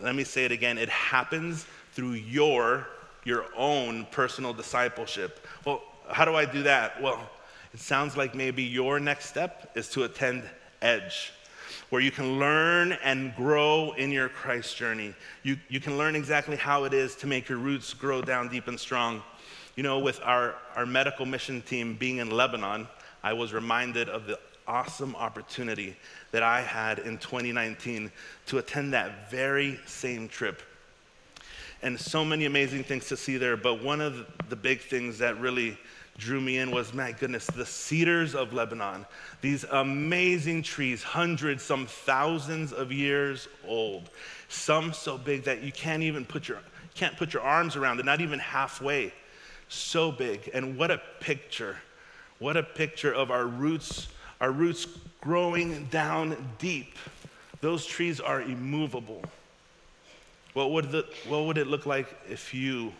Let 0.00 0.14
me 0.14 0.24
say 0.24 0.44
it 0.44 0.52
again 0.52 0.78
it 0.78 0.88
happens 0.88 1.66
through 1.92 2.12
your, 2.12 2.86
your 3.24 3.46
own 3.56 4.06
personal 4.10 4.52
discipleship. 4.52 5.46
Well, 5.64 5.82
how 6.10 6.24
do 6.24 6.34
I 6.34 6.44
do 6.44 6.64
that? 6.64 7.00
Well, 7.02 7.30
it 7.72 7.80
sounds 7.80 8.16
like 8.16 8.34
maybe 8.34 8.62
your 8.62 9.00
next 9.00 9.26
step 9.26 9.72
is 9.74 9.88
to 9.90 10.04
attend 10.04 10.44
Edge 10.82 11.32
where 11.90 12.00
you 12.00 12.10
can 12.10 12.38
learn 12.38 12.92
and 13.04 13.34
grow 13.36 13.92
in 13.92 14.10
your 14.10 14.28
Christ 14.28 14.76
journey. 14.76 15.14
You, 15.42 15.56
you 15.68 15.80
can 15.80 15.98
learn 15.98 16.16
exactly 16.16 16.56
how 16.56 16.84
it 16.84 16.94
is 16.94 17.14
to 17.16 17.26
make 17.26 17.48
your 17.48 17.58
roots 17.58 17.94
grow 17.94 18.22
down 18.22 18.48
deep 18.48 18.68
and 18.68 18.78
strong. 18.78 19.22
You 19.76 19.82
know, 19.82 19.98
with 19.98 20.20
our, 20.22 20.54
our 20.76 20.86
medical 20.86 21.26
mission 21.26 21.62
team 21.62 21.94
being 21.94 22.18
in 22.18 22.30
Lebanon, 22.30 22.88
I 23.22 23.32
was 23.32 23.52
reminded 23.52 24.08
of 24.08 24.26
the 24.26 24.38
awesome 24.66 25.14
opportunity 25.16 25.96
that 26.30 26.42
I 26.42 26.60
had 26.62 26.98
in 27.00 27.18
2019 27.18 28.10
to 28.46 28.58
attend 28.58 28.92
that 28.94 29.30
very 29.30 29.78
same 29.86 30.28
trip. 30.28 30.62
and 31.82 32.00
so 32.00 32.24
many 32.24 32.46
amazing 32.46 32.82
things 32.82 33.08
to 33.08 33.16
see 33.16 33.36
there. 33.36 33.56
But 33.58 33.82
one 33.82 34.00
of 34.00 34.26
the 34.48 34.56
big 34.56 34.80
things 34.80 35.18
that 35.18 35.38
really 35.38 35.76
drew 36.16 36.40
me 36.40 36.58
in 36.58 36.70
was 36.70 36.94
my 36.94 37.12
goodness, 37.12 37.46
the 37.46 37.66
cedars 37.66 38.34
of 38.34 38.52
Lebanon. 38.52 39.04
These 39.40 39.64
amazing 39.64 40.62
trees, 40.62 41.02
hundreds, 41.02 41.62
some 41.62 41.86
thousands 41.86 42.72
of 42.72 42.92
years 42.92 43.48
old. 43.66 44.10
Some 44.48 44.92
so 44.92 45.18
big 45.18 45.44
that 45.44 45.62
you 45.62 45.72
can't 45.72 46.02
even 46.02 46.24
put 46.24 46.48
your 46.48 46.58
can't 46.94 47.16
put 47.16 47.32
your 47.32 47.42
arms 47.42 47.74
around 47.74 47.98
it, 47.98 48.06
not 48.06 48.20
even 48.20 48.38
halfway. 48.38 49.12
So 49.68 50.12
big. 50.12 50.48
And 50.54 50.78
what 50.78 50.92
a 50.92 51.00
picture. 51.18 51.76
What 52.38 52.56
a 52.56 52.62
picture 52.62 53.12
of 53.12 53.30
our 53.30 53.46
roots, 53.46 54.08
our 54.40 54.52
roots 54.52 54.86
growing 55.20 55.86
down 55.86 56.36
deep. 56.58 56.96
Those 57.60 57.84
trees 57.84 58.20
are 58.20 58.42
immovable. 58.42 59.22
What 60.52 60.70
would, 60.70 60.92
the, 60.92 61.06
what 61.26 61.46
would 61.46 61.58
it 61.58 61.66
look 61.66 61.86
like 61.86 62.16
if 62.28 62.54
you 62.54 62.92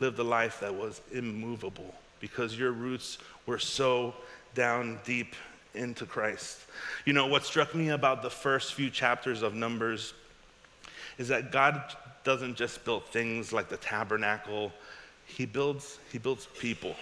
lived 0.00 0.18
a 0.18 0.24
life 0.24 0.60
that 0.60 0.74
was 0.74 1.00
immovable? 1.12 1.94
Because 2.22 2.56
your 2.56 2.70
roots 2.70 3.18
were 3.46 3.58
so 3.58 4.14
down 4.54 4.98
deep 5.04 5.34
into 5.74 6.06
Christ. 6.06 6.60
You 7.04 7.12
know, 7.12 7.26
what 7.26 7.44
struck 7.44 7.74
me 7.74 7.90
about 7.90 8.22
the 8.22 8.30
first 8.30 8.74
few 8.74 8.88
chapters 8.88 9.42
of 9.42 9.54
Numbers 9.54 10.14
is 11.18 11.28
that 11.28 11.50
God 11.50 11.82
doesn't 12.24 12.54
just 12.54 12.84
build 12.84 13.04
things 13.06 13.52
like 13.52 13.68
the 13.68 13.76
tabernacle, 13.76 14.72
He 15.26 15.46
builds, 15.46 15.98
he 16.10 16.18
builds 16.18 16.46
people. 16.58 16.94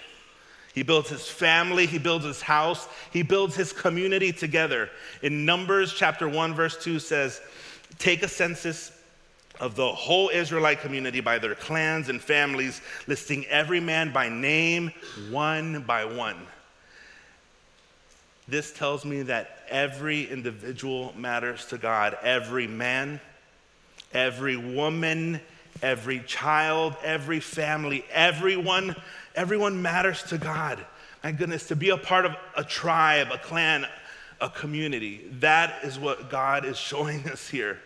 He 0.72 0.82
builds 0.82 1.08
his 1.08 1.28
family, 1.28 1.84
he 1.84 1.98
builds 1.98 2.24
his 2.24 2.40
house, 2.40 2.88
he 3.12 3.22
builds 3.22 3.56
his 3.56 3.72
community 3.72 4.32
together. 4.32 4.88
In 5.20 5.44
Numbers 5.44 5.92
chapter 5.92 6.28
1, 6.28 6.54
verse 6.54 6.82
2 6.82 7.00
says, 7.00 7.40
Take 7.98 8.22
a 8.22 8.28
census 8.28 8.92
of 9.61 9.76
the 9.76 9.93
whole 9.93 10.31
Israelite 10.31 10.81
community 10.81 11.21
by 11.21 11.38
their 11.38 11.55
clans 11.55 12.09
and 12.09 12.21
families, 12.21 12.81
listing 13.07 13.45
every 13.47 13.79
man 13.79 14.12
by 14.12 14.29
name, 14.29 14.90
one 15.31 15.83
by 15.83 16.05
one. 16.05 16.37
This 18.49 18.73
tells 18.73 19.05
me 19.05 19.23
that 19.23 19.64
every 19.69 20.25
individual 20.25 21.14
matters 21.17 21.67
to 21.67 21.79
God. 21.79 22.19
Every 22.23 22.67
man, 22.67 23.21
every 24.12 24.57
woman, 24.57 25.40
every 25.83 26.21
child, 26.21 26.97
every 27.05 27.38
family, 27.38 28.05
everyone, 28.11 28.97
everyone 29.37 29.81
matters 29.83 30.23
to 30.25 30.38
God. 30.38 30.85
My 31.23 31.33
goodness, 31.33 31.69
to 31.69 31.76
be 31.76 31.90
a 31.90 31.99
part 31.99 32.25
of 32.25 32.35
a 32.57 32.64
tribe, 32.64 33.29
a 33.31 33.38
clan, 33.38 33.87
a 34.40 34.49
community, 34.49 35.29
that 35.40 35.85
is 35.85 35.99
what 35.99 36.31
God 36.31 36.64
is 36.64 36.79
showing 36.79 37.29
us 37.29 37.47
here 37.49 37.79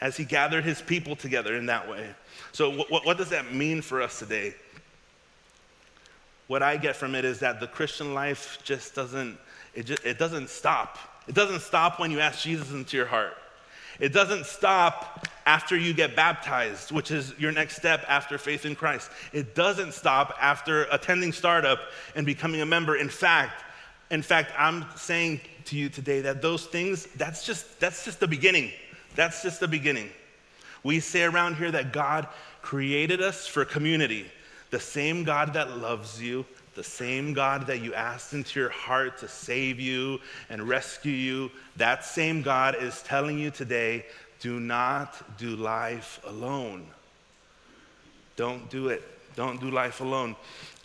as 0.00 0.16
he 0.16 0.24
gathered 0.24 0.64
his 0.64 0.82
people 0.82 1.16
together 1.16 1.56
in 1.56 1.66
that 1.66 1.88
way. 1.88 2.08
So, 2.52 2.70
what, 2.70 3.04
what, 3.04 3.16
does 3.16 3.30
that 3.30 3.52
mean 3.52 3.80
for 3.80 4.02
us 4.02 4.18
today? 4.18 4.54
What 6.48 6.62
I 6.62 6.76
get 6.76 6.96
from 6.96 7.14
it 7.14 7.24
is 7.24 7.40
that 7.40 7.60
the 7.60 7.66
Christian 7.66 8.14
life 8.14 8.58
just 8.62 8.94
doesn't, 8.94 9.38
it, 9.74 9.84
just, 9.84 10.04
it 10.04 10.18
doesn't 10.18 10.48
stop. 10.48 10.98
It 11.26 11.34
doesn't 11.34 11.60
stop 11.60 11.98
when 11.98 12.10
you 12.10 12.20
ask 12.20 12.42
Jesus 12.42 12.70
into 12.70 12.96
your 12.96 13.06
heart. 13.06 13.36
It 13.98 14.12
doesn't 14.12 14.46
stop 14.46 15.26
after 15.46 15.76
you 15.76 15.94
get 15.94 16.14
baptized, 16.14 16.92
which 16.92 17.10
is 17.10 17.34
your 17.38 17.50
next 17.50 17.76
step 17.76 18.04
after 18.08 18.36
faith 18.36 18.66
in 18.66 18.76
Christ. 18.76 19.10
It 19.32 19.54
doesn't 19.54 19.94
stop 19.94 20.36
after 20.40 20.84
attending 20.92 21.32
startup 21.32 21.80
and 22.14 22.26
becoming 22.26 22.60
a 22.60 22.66
member. 22.66 22.96
In 22.96 23.08
fact, 23.08 23.64
in 24.10 24.22
fact, 24.22 24.52
I'm 24.58 24.84
saying 24.96 25.40
to 25.66 25.76
you 25.76 25.88
today 25.88 26.20
that 26.20 26.42
those 26.42 26.66
things, 26.66 27.06
that's 27.16 27.44
just 27.44 27.80
that's 27.80 28.04
just 28.04 28.20
the 28.20 28.28
beginning. 28.28 28.70
That's 29.16 29.42
just 29.42 29.60
the 29.60 29.68
beginning. 29.68 30.10
We 30.84 31.00
say 31.00 31.24
around 31.24 31.56
here 31.56 31.72
that 31.72 31.92
God 31.92 32.28
created 32.62 33.20
us 33.20 33.46
for 33.46 33.64
community. 33.64 34.26
The 34.70 34.80
same 34.80 35.24
God 35.24 35.54
that 35.54 35.78
loves 35.78 36.22
you, 36.22 36.44
the 36.74 36.84
same 36.84 37.32
God 37.32 37.66
that 37.66 37.80
you 37.80 37.94
asked 37.94 38.34
into 38.34 38.60
your 38.60 38.68
heart 38.68 39.18
to 39.18 39.28
save 39.28 39.80
you 39.80 40.20
and 40.50 40.68
rescue 40.68 41.12
you, 41.12 41.50
that 41.76 42.04
same 42.04 42.42
God 42.42 42.76
is 42.78 43.02
telling 43.02 43.38
you 43.38 43.50
today 43.50 44.04
do 44.40 44.60
not 44.60 45.38
do 45.38 45.56
life 45.56 46.20
alone. 46.26 46.86
Don't 48.36 48.68
do 48.68 48.88
it. 48.88 49.02
Don't 49.34 49.60
do 49.60 49.70
life 49.70 50.00
alone. 50.00 50.36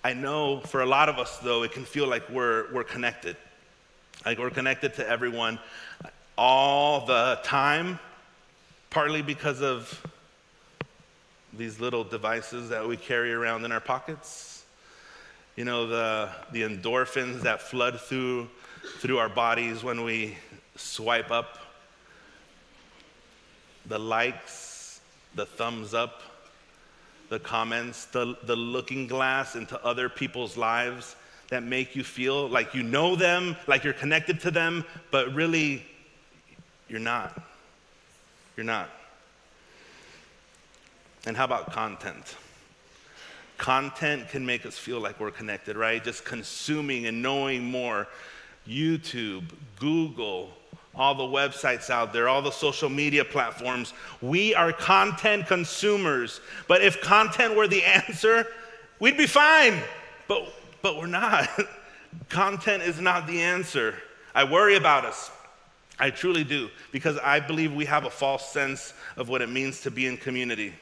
I 0.04 0.14
know 0.14 0.62
for 0.62 0.82
a 0.82 0.86
lot 0.86 1.10
of 1.10 1.20
us, 1.20 1.38
though, 1.40 1.64
it 1.64 1.74
can 1.74 1.86
feel 1.86 2.08
like 2.08 2.28
we're, 2.30 2.72
we're 2.74 2.84
connected. 2.84 3.36
Like 4.26 4.40
we're 4.40 4.50
connected 4.50 4.94
to 4.96 5.08
everyone 5.08 5.60
all 6.38 7.06
the 7.06 7.40
time, 7.44 8.00
partly 8.91 9.21
because 9.21 9.62
of 9.62 10.05
these 11.53 11.79
little 11.79 12.03
devices 12.03 12.69
that 12.69 12.86
we 12.86 12.98
carry 12.98 13.33
around 13.33 13.63
in 13.65 13.71
our 13.71 13.79
pockets. 13.79 14.65
You 15.55 15.65
know, 15.65 15.88
the, 15.88 16.29
the 16.51 16.63
endorphins 16.63 17.41
that 17.41 17.62
flood 17.62 18.00
through, 18.00 18.50
through 19.00 19.17
our 19.17 19.29
bodies 19.29 19.81
when 19.83 20.03
we 20.03 20.38
swipe 20.75 21.31
up, 21.31 21.57
the 23.86 23.98
likes, 23.98 25.00
the 25.36 25.45
thumbs 25.45 25.93
up, 25.93 26.21
the 27.29 27.39
comments, 27.39 28.05
the, 28.05 28.36
the 28.43 28.55
looking 28.55 29.07
glass 29.07 29.55
into 29.55 29.81
other 29.86 30.10
people's 30.10 30.57
lives 30.57 31.15
that 31.50 31.63
make 31.63 31.95
you 31.95 32.03
feel 32.03 32.50
like 32.50 32.74
you 32.74 32.83
know 32.83 33.15
them, 33.15 33.55
like 33.67 33.86
you're 33.86 33.93
connected 33.93 34.41
to 34.41 34.51
them, 34.51 34.83
but 35.12 35.33
really, 35.33 35.86
you're 36.89 37.00
not. 37.00 37.41
You're 38.55 38.65
not. 38.65 38.89
And 41.25 41.38
how 41.38 41.46
about 41.46 41.72
content? 41.72 42.36
Content 43.58 44.29
can 44.29 44.46
make 44.46 44.65
us 44.65 44.77
feel 44.77 45.00
like 45.00 45.20
we're 45.20 45.31
connected, 45.31 45.77
right? 45.77 46.03
Just 46.03 46.25
consuming 46.25 47.05
and 47.05 47.22
knowing 47.22 47.63
more. 47.63 48.08
YouTube, 48.67 49.43
Google, 49.79 50.51
all 50.96 51.15
the 51.15 51.24
websites 51.24 51.89
out 51.89 52.12
there, 52.12 52.27
all 52.27 52.41
the 52.41 52.51
social 52.51 52.89
media 52.89 53.24
platforms. 53.24 53.93
We 54.22 54.53
are 54.55 54.74
content 54.74 55.48
consumers. 55.48 56.41
But 56.67 56.81
if 56.81 57.01
content 57.01 57.55
were 57.55 57.67
the 57.67 57.84
answer, 58.08 58.48
we'd 59.00 59.17
be 59.17 59.27
fine. 59.27 59.79
But, 60.27 60.51
but 60.81 60.98
we're 60.98 61.05
not. 61.08 61.50
content 62.29 62.84
is 62.84 63.00
not 63.00 63.27
the 63.27 63.41
answer. 63.41 63.96
I 64.34 64.43
worry 64.43 64.75
about 64.75 65.05
us. 65.05 65.31
I 66.01 66.10
truly 66.10 66.43
do, 66.43 66.72
because 66.91 67.20
I 67.20 67.39
believe 67.39 67.74
we 67.74 67.86
have 67.86 68.05
a 68.05 68.10
false 68.10 68.51
sense 68.51 68.96
of 69.17 69.29
what 69.29 69.43
it 69.43 69.50
means 69.50 69.81
to 69.81 69.91
be 69.91 70.08
in 70.08 70.17
community. 70.17 70.74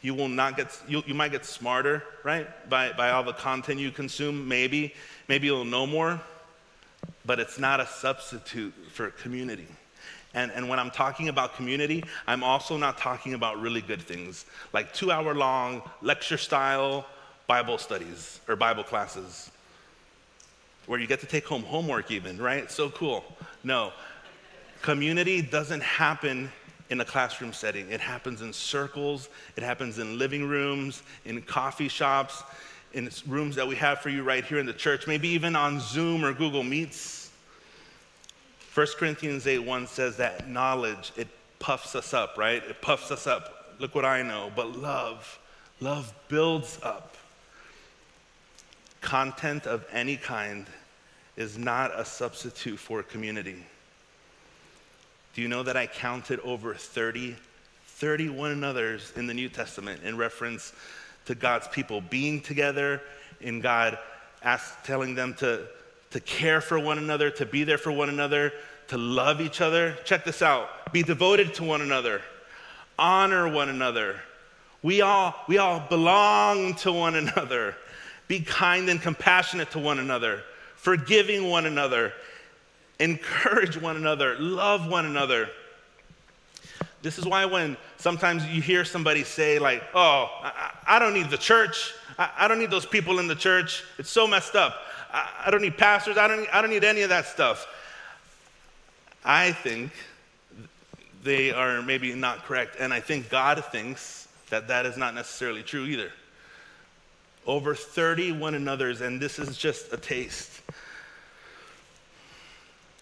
You 0.00 0.14
will 0.14 0.28
not 0.28 0.56
get, 0.56 0.80
you, 0.86 1.02
you 1.08 1.14
might 1.14 1.32
get 1.32 1.44
smarter, 1.44 2.04
right, 2.22 2.46
by, 2.70 2.92
by 2.92 3.10
all 3.10 3.24
the 3.24 3.32
content 3.32 3.80
you 3.80 3.90
consume, 3.90 4.46
maybe. 4.46 4.94
Maybe 5.26 5.48
you'll 5.48 5.64
know 5.64 5.88
more, 5.88 6.20
but 7.26 7.40
it's 7.40 7.58
not 7.58 7.80
a 7.80 7.86
substitute 7.86 8.74
for 8.92 9.10
community. 9.10 9.66
And, 10.34 10.52
and 10.52 10.68
when 10.68 10.78
I'm 10.78 10.92
talking 10.92 11.28
about 11.28 11.56
community, 11.56 12.04
I'm 12.28 12.44
also 12.44 12.76
not 12.76 12.96
talking 12.96 13.34
about 13.34 13.60
really 13.60 13.82
good 13.82 14.02
things, 14.02 14.46
like 14.72 14.94
two 14.94 15.10
hour 15.10 15.34
long 15.34 15.82
lecture 16.00 16.38
style 16.38 17.06
Bible 17.48 17.76
studies 17.76 18.40
or 18.46 18.54
Bible 18.54 18.84
classes 18.84 19.50
where 20.92 21.00
you 21.00 21.06
get 21.06 21.20
to 21.20 21.26
take 21.26 21.46
home 21.46 21.62
homework, 21.62 22.10
even, 22.10 22.36
right? 22.36 22.70
So 22.70 22.90
cool. 22.90 23.24
No. 23.64 23.94
Community 24.82 25.40
doesn't 25.40 25.82
happen 25.82 26.52
in 26.90 27.00
a 27.00 27.04
classroom 27.06 27.54
setting, 27.54 27.90
it 27.90 27.98
happens 27.98 28.42
in 28.42 28.52
circles, 28.52 29.30
it 29.56 29.62
happens 29.62 29.98
in 29.98 30.18
living 30.18 30.46
rooms, 30.46 31.02
in 31.24 31.40
coffee 31.40 31.88
shops, 31.88 32.42
in 32.92 33.08
rooms 33.26 33.56
that 33.56 33.66
we 33.66 33.74
have 33.74 34.00
for 34.00 34.10
you 34.10 34.22
right 34.22 34.44
here 34.44 34.58
in 34.58 34.66
the 34.66 34.72
church, 34.74 35.06
maybe 35.06 35.28
even 35.28 35.56
on 35.56 35.80
Zoom 35.80 36.26
or 36.26 36.34
Google 36.34 36.62
Meets. 36.62 37.30
1 38.74 38.86
Corinthians 38.98 39.46
8 39.46 39.60
1 39.60 39.86
says 39.86 40.18
that 40.18 40.46
knowledge, 40.46 41.10
it 41.16 41.28
puffs 41.58 41.94
us 41.94 42.12
up, 42.12 42.36
right? 42.36 42.62
It 42.62 42.82
puffs 42.82 43.10
us 43.10 43.26
up. 43.26 43.76
Look 43.78 43.94
what 43.94 44.04
I 44.04 44.20
know. 44.20 44.52
But 44.54 44.76
love, 44.76 45.38
love 45.80 46.12
builds 46.28 46.78
up 46.82 47.16
content 49.00 49.66
of 49.66 49.86
any 49.90 50.16
kind 50.18 50.66
is 51.42 51.58
not 51.58 51.90
a 51.98 52.04
substitute 52.04 52.78
for 52.78 53.02
community. 53.02 53.66
Do 55.34 55.42
you 55.42 55.48
know 55.48 55.62
that 55.64 55.76
I 55.76 55.86
counted 55.86 56.40
over 56.40 56.74
30, 56.74 57.36
30 57.86 58.28
one 58.28 58.52
another's 58.52 59.12
in 59.16 59.26
the 59.26 59.34
New 59.34 59.48
Testament 59.48 60.02
in 60.04 60.16
reference 60.16 60.72
to 61.26 61.34
God's 61.34 61.68
people 61.68 62.00
being 62.00 62.40
together, 62.40 63.02
in 63.40 63.60
God 63.60 63.98
ask, 64.42 64.82
telling 64.84 65.14
them 65.14 65.34
to, 65.34 65.66
to 66.12 66.20
care 66.20 66.60
for 66.60 66.78
one 66.78 66.98
another, 66.98 67.30
to 67.30 67.44
be 67.44 67.64
there 67.64 67.78
for 67.78 67.90
one 67.90 68.08
another, 68.08 68.52
to 68.88 68.96
love 68.96 69.40
each 69.40 69.60
other? 69.60 69.96
Check 70.04 70.24
this 70.24 70.42
out 70.42 70.68
be 70.92 71.02
devoted 71.02 71.54
to 71.54 71.64
one 71.64 71.80
another, 71.80 72.20
honor 72.98 73.48
one 73.48 73.68
another. 73.68 74.20
We 74.82 75.00
all, 75.00 75.34
we 75.48 75.58
all 75.58 75.80
belong 75.80 76.74
to 76.76 76.92
one 76.92 77.14
another. 77.14 77.76
Be 78.28 78.40
kind 78.40 78.88
and 78.88 79.00
compassionate 79.00 79.70
to 79.72 79.78
one 79.78 79.98
another, 79.98 80.42
forgiving 80.82 81.48
one 81.48 81.64
another, 81.64 82.12
encourage 82.98 83.76
one 83.80 83.96
another, 83.96 84.36
love 84.40 84.88
one 84.88 85.06
another. 85.06 85.48
This 87.02 87.18
is 87.18 87.24
why 87.24 87.44
when 87.44 87.76
sometimes 87.98 88.44
you 88.46 88.60
hear 88.60 88.84
somebody 88.84 89.22
say, 89.22 89.60
like, 89.60 89.84
oh, 89.94 90.28
I, 90.42 90.72
I 90.84 90.98
don't 90.98 91.14
need 91.14 91.30
the 91.30 91.38
church, 91.38 91.94
I, 92.18 92.30
I, 92.36 92.48
don't 92.48 92.58
need 92.58 92.72
those 92.72 92.84
people 92.84 93.20
in 93.20 93.28
the 93.28 93.36
church, 93.36 93.84
it's 93.96 94.10
so 94.10 94.26
messed 94.26 94.56
up. 94.56 94.74
I, 95.12 95.44
I 95.46 95.50
don't 95.52 95.62
need 95.62 95.78
pastors, 95.78 96.18
I 96.18 96.26
don't 96.26 96.40
need, 96.40 96.48
I 96.52 96.60
don't 96.60 96.70
need 96.70 96.84
any 96.84 97.02
of 97.02 97.10
that 97.10 97.26
stuff. 97.26 97.64
I 99.24 99.52
think 99.52 99.92
they 101.22 101.52
are 101.52 101.80
maybe 101.80 102.12
not 102.12 102.44
correct, 102.44 102.74
and 102.80 102.92
I 102.92 102.98
think 102.98 103.30
God 103.30 103.64
thinks 103.66 104.26
that 104.50 104.66
that 104.66 104.84
is 104.84 104.96
not 104.96 105.14
necessarily 105.14 105.62
true 105.62 105.84
either. 105.84 106.10
Over 107.46 107.74
30 107.74 108.32
one 108.32 108.54
another's, 108.54 109.00
and 109.00 109.20
this 109.20 109.38
is 109.38 109.56
just 109.56 109.92
a 109.92 109.96
taste. 109.96 110.60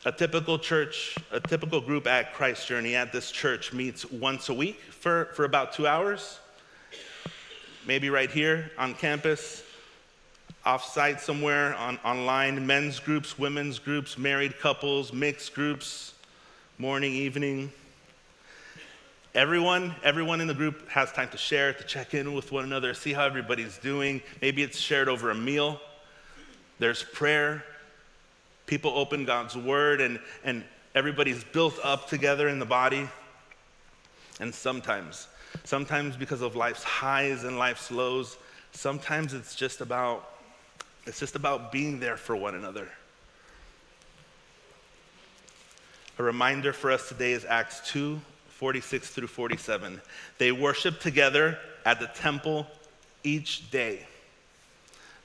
A 0.06 0.12
typical 0.12 0.58
church, 0.58 1.14
a 1.30 1.40
typical 1.40 1.78
group 1.78 2.06
at 2.06 2.32
Christ 2.32 2.66
Journey 2.66 2.96
at 2.96 3.12
this 3.12 3.30
church 3.30 3.74
meets 3.74 4.10
once 4.10 4.48
a 4.48 4.54
week 4.54 4.80
for, 4.80 5.26
for 5.34 5.44
about 5.44 5.74
two 5.74 5.86
hours. 5.86 6.38
Maybe 7.86 8.08
right 8.08 8.30
here 8.30 8.70
on 8.78 8.94
campus, 8.94 9.62
off-site 10.64 11.20
somewhere 11.20 11.74
on, 11.74 11.98
online, 11.98 12.66
men's 12.66 12.98
groups, 12.98 13.38
women's 13.38 13.78
groups, 13.78 14.16
married 14.16 14.58
couples, 14.58 15.12
mixed 15.12 15.54
groups, 15.54 16.14
morning, 16.78 17.12
evening. 17.12 17.70
Everyone, 19.34 19.94
everyone 20.02 20.40
in 20.40 20.48
the 20.48 20.54
group 20.54 20.88
has 20.88 21.12
time 21.12 21.28
to 21.28 21.36
share, 21.36 21.72
to 21.72 21.84
check 21.84 22.14
in 22.14 22.34
with 22.34 22.50
one 22.50 22.64
another, 22.64 22.94
see 22.94 23.12
how 23.12 23.24
everybody's 23.24 23.78
doing. 23.78 24.20
Maybe 24.42 24.64
it's 24.64 24.76
shared 24.76 25.08
over 25.08 25.30
a 25.30 25.34
meal. 25.36 25.80
There's 26.80 27.04
prayer. 27.04 27.64
People 28.66 28.90
open 28.90 29.24
God's 29.24 29.56
word 29.56 30.00
and, 30.00 30.18
and 30.42 30.64
everybody's 30.96 31.44
built 31.44 31.78
up 31.84 32.08
together 32.08 32.48
in 32.48 32.58
the 32.58 32.66
body. 32.66 33.08
And 34.40 34.52
sometimes, 34.52 35.28
sometimes 35.62 36.16
because 36.16 36.42
of 36.42 36.56
life's 36.56 36.82
highs 36.82 37.44
and 37.44 37.56
life's 37.56 37.92
lows, 37.92 38.36
sometimes 38.72 39.32
it's 39.32 39.54
just 39.54 39.80
about 39.80 40.26
it's 41.06 41.18
just 41.18 41.34
about 41.34 41.72
being 41.72 41.98
there 41.98 42.16
for 42.16 42.36
one 42.36 42.54
another. 42.54 42.86
A 46.18 46.22
reminder 46.22 46.72
for 46.72 46.90
us 46.90 47.08
today 47.08 47.32
is 47.32 47.44
Acts 47.44 47.80
2 47.90 48.20
46 48.60 49.08
through 49.08 49.26
47. 49.26 50.02
They 50.36 50.52
worshiped 50.52 51.00
together 51.00 51.58
at 51.86 51.98
the 51.98 52.08
temple 52.08 52.66
each 53.24 53.70
day. 53.70 54.06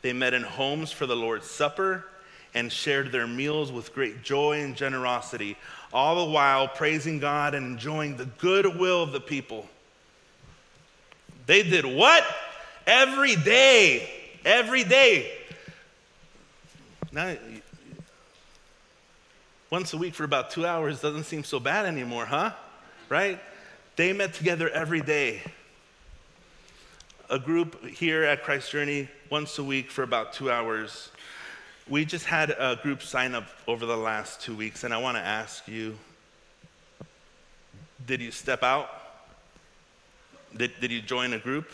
They 0.02 0.14
met 0.14 0.34
in 0.34 0.42
homes 0.42 0.94
for 0.94 1.06
the 1.06 1.18
Lord's 1.18 1.46
Supper 1.46 2.06
and 2.54 2.72
shared 2.72 3.12
their 3.12 3.28
meals 3.28 3.74
with 3.74 3.94
great 3.94 4.24
joy 4.24 4.62
and 4.62 4.74
generosity, 4.74 5.58
all 5.92 6.26
the 6.26 6.32
while 6.32 6.70
praising 6.70 7.20
God 7.20 7.56
and 7.56 7.66
enjoying 7.66 8.16
the 8.16 8.26
goodwill 8.26 9.04
of 9.04 9.12
the 9.12 9.20
people. 9.20 9.68
They 11.46 11.62
did 11.62 11.86
what? 11.86 12.24
Every 12.88 13.36
day. 13.36 14.10
Every 14.46 14.86
day. 14.86 15.30
Now, 17.12 17.36
once 19.70 19.92
a 19.92 19.98
week 19.98 20.14
for 20.14 20.24
about 20.24 20.52
two 20.52 20.66
hours 20.66 21.02
doesn't 21.02 21.26
seem 21.26 21.44
so 21.44 21.60
bad 21.60 21.86
anymore, 21.86 22.28
huh? 22.28 22.54
Right? 23.16 23.40
They 23.96 24.12
met 24.12 24.34
together 24.34 24.70
every 24.70 25.00
day. 25.00 25.42
A 27.30 27.40
group 27.40 27.86
here 27.86 28.26
at 28.26 28.44
Christ 28.44 28.70
Journey 28.70 29.08
once 29.30 29.58
a 29.58 29.64
week 29.64 29.90
for 29.90 30.04
about 30.04 30.34
two 30.34 30.52
hours. 30.52 31.12
We 31.88 32.04
just 32.04 32.26
had 32.26 32.50
a 32.50 32.76
group 32.84 33.02
sign 33.02 33.34
up 33.34 33.46
over 33.70 33.86
the 33.86 33.96
last 33.96 34.42
two 34.42 34.54
weeks, 34.54 34.84
and 34.84 34.94
I 34.94 34.98
want 34.98 35.16
to 35.16 35.22
ask 35.22 35.66
you 35.66 35.98
did 38.06 38.20
you 38.20 38.32
step 38.32 38.64
out? 38.64 38.90
Did, 40.58 40.74
did 40.82 40.92
you 40.92 41.02
join 41.02 41.32
a 41.32 41.40
group? 41.40 41.72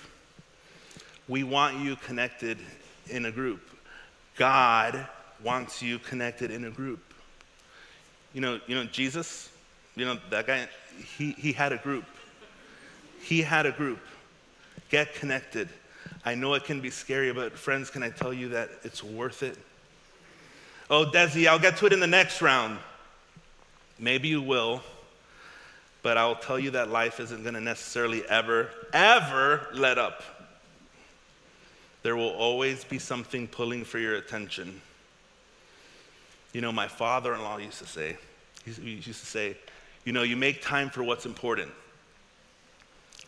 We 1.27 1.43
want 1.43 1.79
you 1.79 1.95
connected 1.95 2.59
in 3.09 3.25
a 3.25 3.31
group. 3.31 3.67
God 4.35 5.07
wants 5.43 5.81
you 5.81 5.97
connected 5.97 6.51
in 6.51 6.65
a 6.65 6.69
group. 6.69 7.01
You 8.31 8.41
know, 8.41 8.59
you 8.67 8.75
know 8.75 8.83
Jesus, 8.83 9.50
you 9.95 10.05
know, 10.05 10.17
that 10.29 10.47
guy, 10.47 10.67
he, 11.17 11.31
he 11.31 11.51
had 11.51 11.73
a 11.73 11.77
group. 11.77 12.05
He 13.21 13.41
had 13.41 13.65
a 13.65 13.71
group. 13.71 13.99
Get 14.89 15.13
connected. 15.15 15.69
I 16.23 16.35
know 16.35 16.53
it 16.53 16.65
can 16.65 16.81
be 16.81 16.89
scary, 16.89 17.31
but 17.33 17.57
friends, 17.57 17.89
can 17.89 18.03
I 18.03 18.09
tell 18.09 18.33
you 18.33 18.49
that 18.49 18.69
it's 18.83 19.03
worth 19.03 19.43
it? 19.43 19.57
Oh, 20.89 21.05
Desi, 21.05 21.47
I'll 21.47 21.59
get 21.59 21.77
to 21.77 21.85
it 21.85 21.93
in 21.93 21.99
the 21.99 22.07
next 22.07 22.41
round. 22.41 22.77
Maybe 23.97 24.27
you 24.27 24.41
will, 24.41 24.81
but 26.03 26.17
I'll 26.17 26.35
tell 26.35 26.59
you 26.59 26.71
that 26.71 26.89
life 26.89 27.19
isn't 27.19 27.43
going 27.43 27.53
to 27.53 27.61
necessarily 27.61 28.25
ever, 28.27 28.69
ever 28.93 29.67
let 29.73 29.97
up. 29.97 30.23
There 32.03 32.15
will 32.15 32.31
always 32.31 32.83
be 32.83 32.97
something 32.99 33.47
pulling 33.47 33.83
for 33.83 33.99
your 33.99 34.15
attention. 34.15 34.81
You 36.51 36.61
know, 36.61 36.71
my 36.71 36.87
father 36.87 37.33
in 37.35 37.41
law 37.41 37.57
used 37.57 37.77
to 37.79 37.87
say, 37.87 38.17
he 38.65 38.71
used 38.91 39.21
to 39.21 39.25
say, 39.25 39.55
you 40.05 40.13
know, 40.13 40.23
you 40.23 40.35
make 40.35 40.61
time 40.61 40.89
for 40.89 41.03
what's 41.03 41.25
important. 41.25 41.71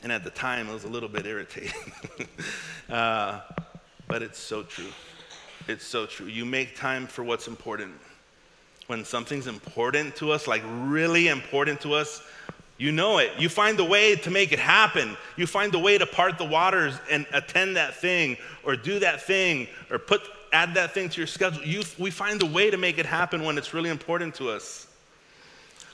And 0.01 0.12
at 0.12 0.23
the 0.23 0.29
time, 0.29 0.67
it 0.67 0.73
was 0.73 0.83
a 0.83 0.89
little 0.89 1.09
bit 1.09 1.25
irritating. 1.25 1.71
uh, 2.89 3.39
but 4.07 4.21
it's 4.21 4.39
so 4.39 4.63
true. 4.63 4.91
It's 5.67 5.86
so 5.86 6.05
true. 6.05 6.27
You 6.27 6.45
make 6.45 6.75
time 6.75 7.07
for 7.07 7.23
what's 7.23 7.47
important. 7.47 7.93
When 8.88 9.05
something's 9.05 9.47
important 9.47 10.15
to 10.17 10.31
us, 10.31 10.45
like 10.45 10.62
really 10.65 11.29
important 11.29 11.79
to 11.81 11.93
us, 11.93 12.21
you 12.77 12.91
know 12.91 13.19
it. 13.19 13.31
You 13.38 13.47
find 13.47 13.79
a 13.79 13.83
way 13.83 14.15
to 14.17 14.31
make 14.31 14.51
it 14.51 14.59
happen. 14.59 15.15
You 15.38 15.47
find 15.47 15.73
a 15.73 15.79
way 15.79 15.97
to 15.97 16.05
part 16.05 16.38
the 16.38 16.43
waters 16.43 16.95
and 17.09 17.25
attend 17.31 17.77
that 17.77 17.95
thing 17.95 18.36
or 18.65 18.75
do 18.75 18.99
that 18.99 19.21
thing 19.21 19.67
or 19.89 19.99
put 19.99 20.21
add 20.51 20.73
that 20.75 20.93
thing 20.93 21.09
to 21.09 21.17
your 21.19 21.27
schedule. 21.27 21.63
You, 21.63 21.83
we 21.97 22.12
find 22.12 22.41
a 22.41 22.45
way 22.45 22.69
to 22.69 22.77
make 22.77 22.97
it 22.97 23.05
happen 23.05 23.43
when 23.43 23.57
it's 23.57 23.73
really 23.73 23.89
important 23.89 24.36
to 24.36 24.49
us. 24.49 24.88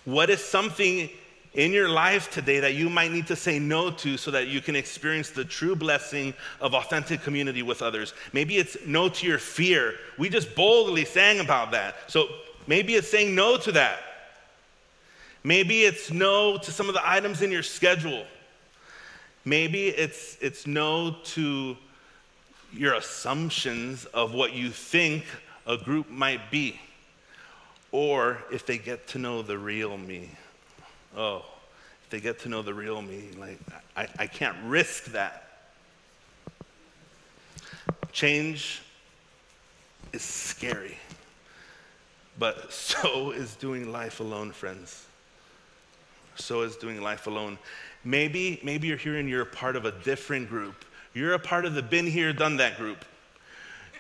What 0.10 0.32
is 0.32 0.44
something 0.44 1.08
in 1.54 1.72
your 1.72 1.88
life 1.88 2.32
today 2.32 2.60
that 2.62 2.74
you 2.74 2.90
might 2.90 3.12
need 3.12 3.28
to 3.28 3.36
say 3.36 3.60
no 3.60 3.92
to 3.92 4.18
so 4.18 4.32
that 4.32 4.48
you 4.48 4.60
can 4.60 4.76
experience 4.76 5.30
the 5.30 5.46
true 5.46 5.76
blessing 5.76 6.34
of 6.60 6.74
authentic 6.74 7.22
community 7.22 7.62
with 7.62 7.84
others? 7.84 8.16
Maybe 8.34 8.58
it's 8.58 8.76
no 8.88 9.10
to 9.10 9.28
your 9.28 9.38
fear. 9.38 9.94
We 10.18 10.30
just 10.30 10.56
boldly 10.56 11.06
sang 11.06 11.42
about 11.42 11.70
that. 11.72 11.96
So 12.08 12.28
maybe 12.66 12.96
it's 12.96 13.08
saying 13.08 13.36
no 13.36 13.58
to 13.58 13.72
that. 13.74 14.00
Maybe 15.44 15.82
it's 15.82 16.12
no 16.12 16.58
to 16.58 16.72
some 16.72 16.88
of 16.88 16.96
the 16.96 17.08
items 17.08 17.44
in 17.44 17.52
your 17.52 17.62
schedule. 17.62 18.26
Maybe 19.46 19.90
it's, 19.90 20.38
it's 20.42 20.66
no 20.66 21.18
to 21.36 21.78
your 22.74 22.96
assumptions 22.96 24.06
of 24.06 24.34
what 24.34 24.54
you 24.54 24.72
think 24.72 25.24
a 25.68 25.78
group 25.78 26.10
might 26.10 26.50
be, 26.50 26.80
or 27.92 28.38
if 28.52 28.66
they 28.66 28.78
get 28.78 29.08
to 29.10 29.18
know 29.18 29.42
the 29.42 29.58
real 29.58 29.98
me. 29.98 30.30
Oh, 31.16 31.44
if 32.04 32.10
they 32.10 32.20
get 32.20 32.40
to 32.40 32.50
know 32.50 32.62
the 32.62 32.74
real 32.74 33.02
me, 33.02 33.30
like, 33.38 33.60
I, 33.96 34.08
I 34.18 34.28
can't 34.28 34.58
risk 34.66 35.06
that. 35.06 35.46
Change 38.12 38.82
is 40.14 40.22
scary, 40.22 40.98
but 42.38 42.72
so 42.74 43.32
is 43.32 43.56
doing 43.56 43.92
life 43.92 44.20
alone, 44.20 44.52
friends. 44.52 45.06
So 46.36 46.62
is 46.62 46.76
doing 46.76 47.02
life 47.02 47.28
alone. 47.28 47.58
Maybe, 48.04 48.60
maybe 48.64 48.88
you're 48.88 48.98
here 48.98 49.18
and 49.18 49.28
you're 49.28 49.42
a 49.42 49.46
part 49.46 49.76
of 49.76 49.86
a 49.86 49.92
different 49.92 50.48
group 50.48 50.86
you're 51.14 51.34
a 51.34 51.40
part 51.40 51.66
of 51.66 51.74
the 51.74 51.82
been 51.82 52.06
here, 52.06 52.32
done 52.34 52.58
that 52.58 52.78
group. 52.78 53.04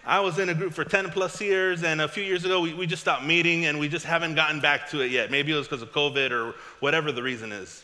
I 0.06 0.20
was 0.22 0.40
in 0.40 0.50
a 0.50 0.54
group 0.54 0.74
for 0.74 0.84
10 0.84 1.12
plus 1.12 1.42
years, 1.42 1.84
and 1.84 2.02
a 2.02 2.08
few 2.08 2.24
years 2.24 2.46
ago, 2.46 2.62
we, 2.62 2.74
we 2.74 2.88
just 2.88 3.02
stopped 3.02 3.24
meeting 3.24 3.66
and 3.66 3.80
we 3.80 3.90
just 3.90 4.06
haven't 4.06 4.36
gotten 4.36 4.60
back 4.60 4.90
to 4.90 5.02
it 5.02 5.12
yet. 5.12 5.30
Maybe 5.30 5.52
it 5.52 5.56
was 5.56 5.68
because 5.68 5.82
of 5.82 5.92
COVID 5.92 6.32
or 6.32 6.56
whatever 6.80 7.12
the 7.12 7.22
reason 7.22 7.52
is. 7.52 7.84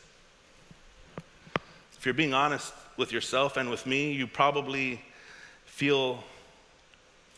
If 1.98 2.06
you're 2.06 2.14
being 2.14 2.34
honest 2.34 2.74
with 2.98 3.12
yourself 3.12 3.58
and 3.58 3.70
with 3.70 3.86
me, 3.86 4.12
you 4.12 4.28
probably 4.28 5.02
feel 5.66 6.24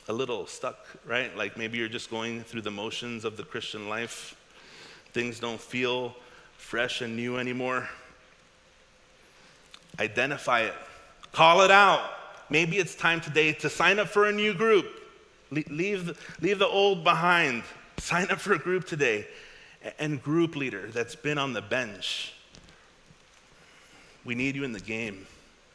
a 0.08 0.14
little 0.14 0.46
stuck, 0.48 0.86
right? 1.06 1.36
Like 1.36 1.58
maybe 1.58 1.78
you're 1.78 1.88
just 1.90 2.10
going 2.10 2.44
through 2.44 2.62
the 2.62 2.72
motions 2.72 3.26
of 3.26 3.36
the 3.36 3.44
Christian 3.44 3.90
life. 3.90 4.36
Things 5.12 5.40
don't 5.40 5.60
feel 5.60 6.16
fresh 6.58 7.02
and 7.02 7.16
new 7.16 7.38
anymore. 7.38 7.90
Identify 10.00 10.62
it. 10.62 10.74
Call 11.32 11.62
it 11.62 11.72
out. 11.72 12.12
Maybe 12.50 12.78
it's 12.78 12.96
time 12.96 13.22
today 13.22 13.54
to 13.54 13.70
sign 13.70 14.00
up 14.00 14.08
for 14.08 14.28
a 14.28 14.32
new 14.32 14.54
group. 14.54 14.86
Leave, 15.52 16.18
leave 16.42 16.60
the 16.60 16.68
old 16.68 17.04
behind. 17.04 17.64
Sign 17.98 18.30
up 18.30 18.40
for 18.40 18.54
a 18.54 18.60
group 18.60 18.86
today. 18.86 19.28
And 20.00 20.22
group 20.22 20.56
leader 20.56 20.90
that's 20.92 21.16
been 21.16 21.38
on 21.38 21.54
the 21.54 21.62
bench. 21.62 22.34
We 24.26 24.36
need 24.36 24.56
you 24.56 24.64
in 24.64 24.74
the 24.74 24.80
game. 24.80 25.26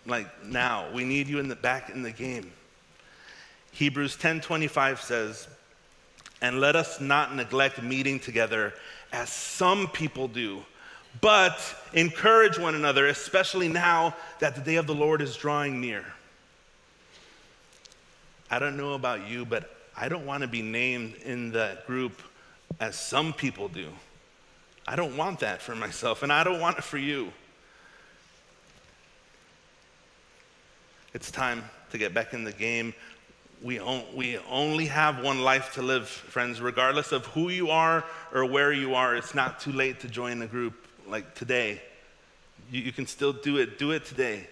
Like 0.07 0.45
now, 0.45 0.91
we 0.93 1.05
need 1.05 1.29
you 1.29 1.39
in 1.39 1.49
the 1.49 1.57
back 1.57 1.91
in 1.91 2.03
the 2.03 2.11
game. 2.11 2.53
Hebrews 3.73 4.17
10:25 4.17 5.01
says, 5.01 5.49
"And 6.43 6.61
let 6.61 6.77
us 6.77 7.01
not 7.01 7.35
neglect 7.35 7.81
meeting 7.83 8.21
together 8.21 8.75
as 9.13 9.31
some 9.31 9.89
people 9.89 10.29
do, 10.29 10.65
But 11.21 11.61
encourage 11.93 12.59
one 12.59 12.75
another, 12.75 13.07
especially 13.07 13.69
now 13.69 14.17
that 14.39 14.55
the 14.55 14.61
day 14.61 14.77
of 14.77 14.87
the 14.87 14.95
Lord 14.95 15.21
is 15.21 15.37
drawing 15.37 15.81
near. 15.81 16.05
I 18.53 18.59
don't 18.59 18.77
know 18.77 18.93
about 18.93 19.27
you, 19.27 19.47
but 19.47 19.75
I 19.97 20.11
don't 20.11 20.27
want 20.27 20.43
to 20.43 20.47
be 20.47 20.61
named 20.61 21.15
in 21.25 21.53
that 21.53 21.87
group 21.87 22.21
as 22.81 22.97
some 22.97 23.33
people 23.33 23.69
do. 23.69 23.89
I 24.87 24.95
don't 24.95 25.17
want 25.17 25.41
that 25.41 25.63
for 25.63 25.75
myself, 25.75 26.23
and 26.23 26.31
I 26.31 26.45
don't 26.45 26.61
want 26.61 26.77
it 26.77 26.85
for 26.85 26.99
you. 26.99 27.33
It's 31.15 31.31
time 31.31 31.65
to 31.93 31.99
get 31.99 32.13
back 32.13 32.35
in 32.35 32.45
the 32.45 32.53
game. 32.53 32.93
We, 33.63 33.79
on, 33.79 34.03
we 34.15 34.37
only 34.51 34.85
have 34.85 35.25
one 35.25 35.41
life 35.41 35.73
to 35.75 35.83
live, 35.83 36.07
friends. 36.07 36.61
Regardless 36.61 37.11
of 37.11 37.25
who 37.29 37.49
you 37.49 37.71
are 37.71 38.05
or 38.35 38.45
where 38.45 38.71
you 38.71 38.95
are, 38.95 39.17
it's 39.17 39.35
not 39.35 39.61
too 39.61 39.73
late 39.73 40.01
to 40.01 40.09
join 40.09 40.43
a 40.43 40.47
group 40.47 40.75
like 41.09 41.35
today. 41.35 41.81
You, 42.71 42.83
you 42.83 42.93
can 42.93 43.07
still 43.07 43.33
do 43.33 43.57
it. 43.57 43.79
Do 43.79 43.93
it 43.93 44.05
today. 44.05 44.47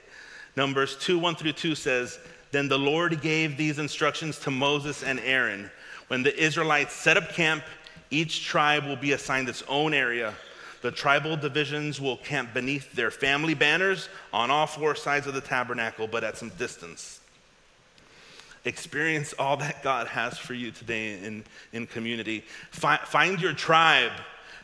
Numbers 0.56 0.96
2 0.96 1.18
1 1.18 1.34
through 1.34 1.52
2 1.52 1.74
says, 1.74 2.18
Then 2.52 2.68
the 2.68 2.78
Lord 2.78 3.20
gave 3.20 3.56
these 3.56 3.78
instructions 3.78 4.38
to 4.40 4.50
Moses 4.50 5.02
and 5.02 5.20
Aaron. 5.20 5.70
When 6.08 6.22
the 6.22 6.36
Israelites 6.36 6.92
set 6.92 7.16
up 7.16 7.30
camp, 7.30 7.62
each 8.10 8.44
tribe 8.44 8.84
will 8.84 8.96
be 8.96 9.12
assigned 9.12 9.48
its 9.48 9.62
own 9.68 9.94
area. 9.94 10.34
The 10.82 10.90
tribal 10.90 11.36
divisions 11.36 12.00
will 12.00 12.16
camp 12.16 12.54
beneath 12.54 12.92
their 12.92 13.10
family 13.10 13.54
banners 13.54 14.08
on 14.32 14.50
all 14.50 14.66
four 14.66 14.94
sides 14.94 15.26
of 15.26 15.34
the 15.34 15.40
tabernacle, 15.40 16.08
but 16.08 16.24
at 16.24 16.36
some 16.36 16.48
distance. 16.50 17.20
Experience 18.64 19.32
all 19.38 19.56
that 19.58 19.82
God 19.82 20.06
has 20.08 20.36
for 20.36 20.54
you 20.54 20.70
today 20.70 21.22
in, 21.22 21.44
in 21.72 21.86
community. 21.86 22.44
Fi- 22.70 23.00
find 23.04 23.40
your 23.40 23.52
tribe, 23.52 24.12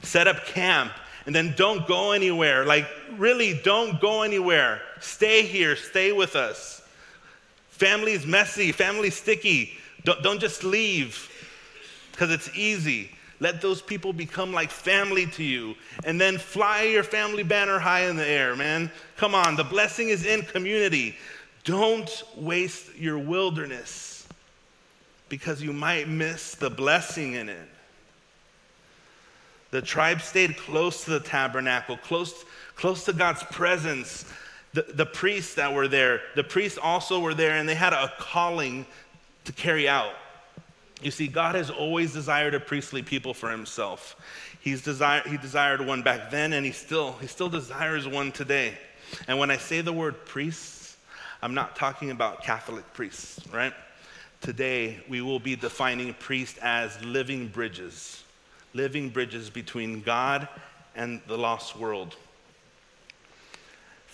set 0.03 0.27
up 0.27 0.45
camp, 0.47 0.93
and 1.27 1.35
then 1.35 1.55
don't 1.57 1.87
go 1.87 2.13
anywhere. 2.13 2.65
Like, 2.65 2.87
really, 3.17 3.61
don't 3.63 4.01
go 4.01 4.23
anywhere. 4.23 4.81
Stay 5.01 5.43
here, 5.43 5.77
stay 5.77 6.13
with 6.13 6.35
us. 6.37 6.83
Family's 7.77 8.25
messy, 8.25 8.73
family's 8.73 9.15
sticky. 9.15 9.73
Don't, 10.05 10.23
don't 10.23 10.41
just 10.41 10.65
leave 10.65 11.31
because 12.11 12.31
it's 12.31 12.49
easy. 12.57 13.11
Let 13.39 13.61
those 13.61 13.83
people 13.83 14.15
become 14.15 14.51
like 14.51 14.71
family 14.71 15.27
to 15.27 15.45
you. 15.45 15.75
And 16.05 16.19
then 16.19 16.39
fly 16.39 16.85
your 16.85 17.03
family 17.03 17.43
banner 17.43 17.79
high 17.79 18.09
in 18.09 18.17
the 18.17 18.27
air, 18.27 18.57
man. 18.57 18.91
Come 19.19 19.35
on, 19.35 19.57
the 19.57 19.65
blessing 19.65 20.09
is 20.09 20.25
in 20.25 20.41
community. 20.43 21.17
Don't 21.65 22.23
waste 22.35 22.97
your 22.97 23.19
wilderness 23.19 24.27
because 25.29 25.63
you 25.63 25.75
might 25.75 26.09
miss 26.09 26.55
the 26.55 26.71
blessing 26.71 27.35
in 27.35 27.51
it. 27.51 27.69
The 29.71 29.83
tribe 29.83 30.23
stayed 30.23 30.57
close 30.57 31.05
to 31.05 31.11
the 31.11 31.21
tabernacle, 31.21 31.99
close, 31.99 32.47
close 32.77 33.05
to 33.05 33.13
God's 33.13 33.43
presence. 33.43 34.25
The, 34.77 34.83
the 34.93 35.07
priests 35.07 35.55
that 35.55 35.73
were 35.73 35.89
there, 35.89 36.21
the 36.35 36.45
priests 36.45 36.77
also 36.77 37.19
were 37.19 37.33
there, 37.33 37.57
and 37.57 37.67
they 37.67 37.75
had 37.75 37.95
a 37.95 38.13
calling 38.19 38.85
to 39.47 39.53
carry 39.53 39.89
out. 39.89 40.13
You 41.01 41.11
see, 41.11 41.29
God 41.29 41.55
has 41.55 41.71
always 41.71 42.13
desired 42.13 42.53
a 42.53 42.61
priestly 42.61 43.01
people 43.01 43.33
for 43.33 43.51
himself. 43.51 44.17
He's 44.61 44.83
desire, 44.83 45.23
he 45.27 45.39
desired 45.39 45.81
one 45.81 46.03
back 46.03 46.31
then, 46.31 46.53
and 46.53 46.67
he 46.67 46.73
still, 46.73 47.13
he 47.23 47.27
still 47.27 47.49
desires 47.49 48.07
one 48.07 48.33
today. 48.33 48.77
And 49.27 49.39
when 49.39 49.51
I 49.51 49.57
say 49.57 49.81
the 49.81 49.95
word 49.95 50.27
priests, 50.27 50.99
I'm 51.41 51.55
not 51.55 51.75
talking 51.75 52.11
about 52.11 52.43
Catholic 52.43 52.85
priests, 52.93 53.41
right? 53.51 53.73
Today, 54.43 55.01
we 55.09 55.23
will 55.23 55.41
be 55.41 55.57
defining 55.57 56.13
priests 56.13 56.59
as 56.61 57.03
living 57.03 57.49
bridges, 57.49 58.25
living 58.75 59.09
bridges 59.09 59.49
between 59.49 60.03
God 60.03 60.47
and 60.95 61.23
the 61.29 61.39
lost 61.39 61.77
world. 61.79 62.15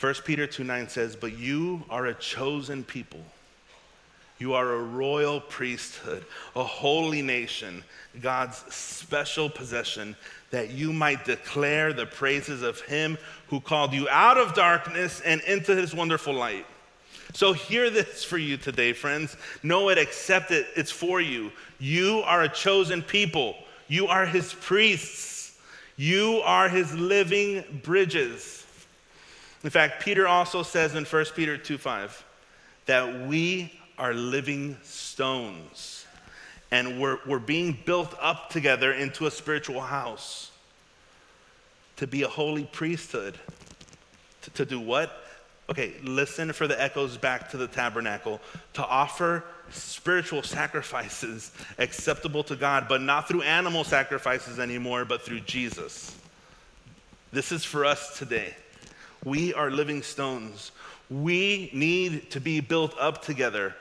1 0.03 0.15
Peter 0.25 0.47
2 0.47 0.65
9 0.65 0.88
says, 0.88 1.17
But 1.17 1.38
you 1.38 1.85
are 1.88 2.07
a 2.07 2.15
chosen 2.15 2.85
people 2.85 3.25
you 4.43 4.55
are 4.55 4.73
a 4.73 4.83
royal 4.83 5.41
priesthood, 5.41 6.25
a 6.57 6.65
holy 6.65 7.23
nation, 7.23 7.85
God's 8.21 8.57
special 8.75 9.49
possession, 9.49 10.17
that 10.51 10.73
you 10.73 10.93
might 10.93 11.25
declare 11.25 11.93
the 11.93 12.07
praises 12.07 12.62
of 12.62 12.81
Him 12.81 13.19
who 13.47 13.61
called 13.61 13.93
you 13.93 14.09
out 14.09 14.38
of 14.38 14.53
darkness 14.53 15.21
and 15.21 15.41
into 15.43 15.77
His 15.77 15.95
wonderful 15.95 16.35
light. 16.35 16.67
So, 17.35 17.53
hear 17.53 17.88
this 17.88 18.25
for 18.25 18.37
you 18.37 18.57
today, 18.57 18.93
friends. 18.93 19.37
Know 19.62 19.91
it, 19.91 19.97
accept 19.97 20.51
it, 20.51 20.67
it's 20.75 20.91
for 20.91 21.21
you. 21.21 21.53
You 21.79 22.23
are 22.27 22.43
a 22.43 22.49
chosen 22.49 23.01
people, 23.01 23.55
you 23.87 24.09
are 24.09 24.27
His 24.27 24.53
priests, 24.55 25.57
you 25.97 26.43
are 26.45 26.69
His 26.69 26.93
living 26.93 27.81
bridges. 27.85 28.62
In 29.64 29.70
fact, 29.70 30.03
Peter 30.03 30.27
also 30.27 30.62
says 30.62 30.94
in 30.94 31.05
1 31.05 31.25
Peter 31.37 31.57
2 31.57 31.79
5 31.79 32.25
that 32.87 33.27
we 33.27 33.79
are 33.98 34.12
living 34.12 34.77
stones. 34.83 36.07
And 36.70 37.01
we're, 37.01 37.18
we're 37.27 37.38
being 37.38 37.79
built 37.85 38.14
up 38.20 38.48
together 38.48 38.92
into 38.92 39.27
a 39.27 39.31
spiritual 39.31 39.83
house 39.83 40.51
to 41.96 42.07
be 42.07 42.22
a 42.22 42.29
holy 42.29 42.64
priesthood. 42.64 43.38
To, 44.42 44.51
to 44.51 44.64
do 44.64 44.81
what? 44.81 45.22
Okay, 45.70 45.92
listen 46.03 46.53
for 46.53 46.66
the 46.66 46.81
echoes 46.81 47.16
back 47.16 47.51
to 47.51 47.57
the 47.57 47.68
tabernacle. 47.68 48.40
To 48.75 48.85
offer 48.85 49.44
spiritual 49.70 50.42
sacrifices 50.42 51.53
acceptable 51.79 52.42
to 52.44 52.57
God, 52.57 52.87
but 52.88 53.01
not 53.01 53.29
through 53.29 53.42
animal 53.42 53.85
sacrifices 53.85 54.59
anymore, 54.59 55.05
but 55.05 55.22
through 55.22 55.40
Jesus. 55.40 56.16
This 57.33 57.53
is 57.53 57.64
for 57.64 57.85
us 57.85 58.18
today. 58.18 58.55
We 59.25 59.55
are 59.55 59.71
living 59.71 60.03
stones. 60.03 60.73
We 61.11 61.71
need 61.73 62.31
to 62.33 62.41
be 62.41 62.61
built 62.61 62.95
up 62.99 63.23
together. 63.23 63.75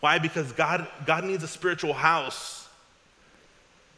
Why? 0.00 0.18
Because 0.18 0.52
God, 0.52 0.86
God 1.06 1.24
needs 1.24 1.42
a 1.42 1.48
spiritual 1.48 1.94
house. 1.94 2.68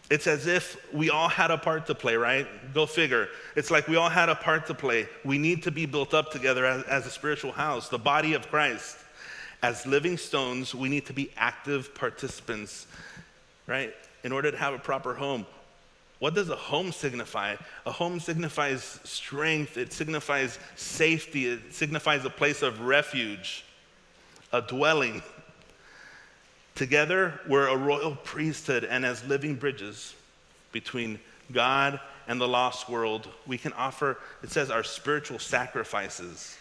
It's 0.09 0.29
as 0.29 0.47
if 0.47 0.77
we 0.93 1.11
all 1.11 1.29
had 1.29 1.51
a 1.51 1.59
part 1.59 1.87
to 1.87 1.95
play, 1.95 2.15
right? 2.15 2.47
Go 2.73 2.87
figure. 2.87 3.29
It's 3.57 3.73
like 3.73 3.89
we 3.89 3.97
all 3.97 4.09
had 4.09 4.29
a 4.29 4.37
part 4.37 4.67
to 4.69 4.75
play. 4.75 5.09
We 5.25 5.37
need 5.37 5.65
to 5.65 5.73
be 5.73 5.85
built 5.85 6.15
up 6.15 6.31
together 6.31 6.65
as, 6.65 6.85
as 6.85 7.07
a 7.07 7.11
spiritual 7.11 7.51
house, 7.51 7.89
the 7.89 7.99
body 7.99 8.35
of 8.35 8.49
Christ. 8.49 8.97
As 9.63 9.85
living 9.85 10.17
stones, 10.17 10.75
we 10.75 10.89
need 10.89 11.07
to 11.07 11.13
be 11.13 11.33
active 11.37 11.93
participants, 11.95 12.87
right? 13.67 13.93
In 14.23 14.31
order 14.31 14.53
to 14.53 14.57
have 14.57 14.75
a 14.75 14.79
proper 14.79 15.13
home. 15.15 15.45
What 16.19 16.35
does 16.35 16.49
a 16.49 16.57
home 16.57 16.93
signify? 16.93 17.57
A 17.85 17.93
home 17.93 18.21
signifies 18.21 19.01
strength, 19.05 19.77
it 19.77 19.93
signifies 19.93 20.59
safety, 20.75 21.47
it 21.47 21.75
signifies 21.75 22.25
a 22.25 22.31
place 22.31 22.63
of 22.63 22.81
refuge, 22.81 23.65
a 24.53 24.63
dwelling. 24.63 25.23
Together, 26.75 27.39
we're 27.49 27.69
a 27.69 27.77
royal 27.77 28.17
priesthood, 28.17 28.85
and 28.85 29.05
as 29.05 29.27
living 29.27 29.55
bridges 29.55 30.15
between 30.73 31.19
God 31.53 32.01
and 32.29 32.41
the 32.41 32.49
lost 32.49 32.89
world, 32.89 33.29
we 33.47 33.59
can 33.59 33.73
offer, 33.75 34.19
it 34.43 34.51
says, 34.51 34.71
our 34.71 34.85
spiritual 34.85 35.39
sacrifices. 35.39 36.57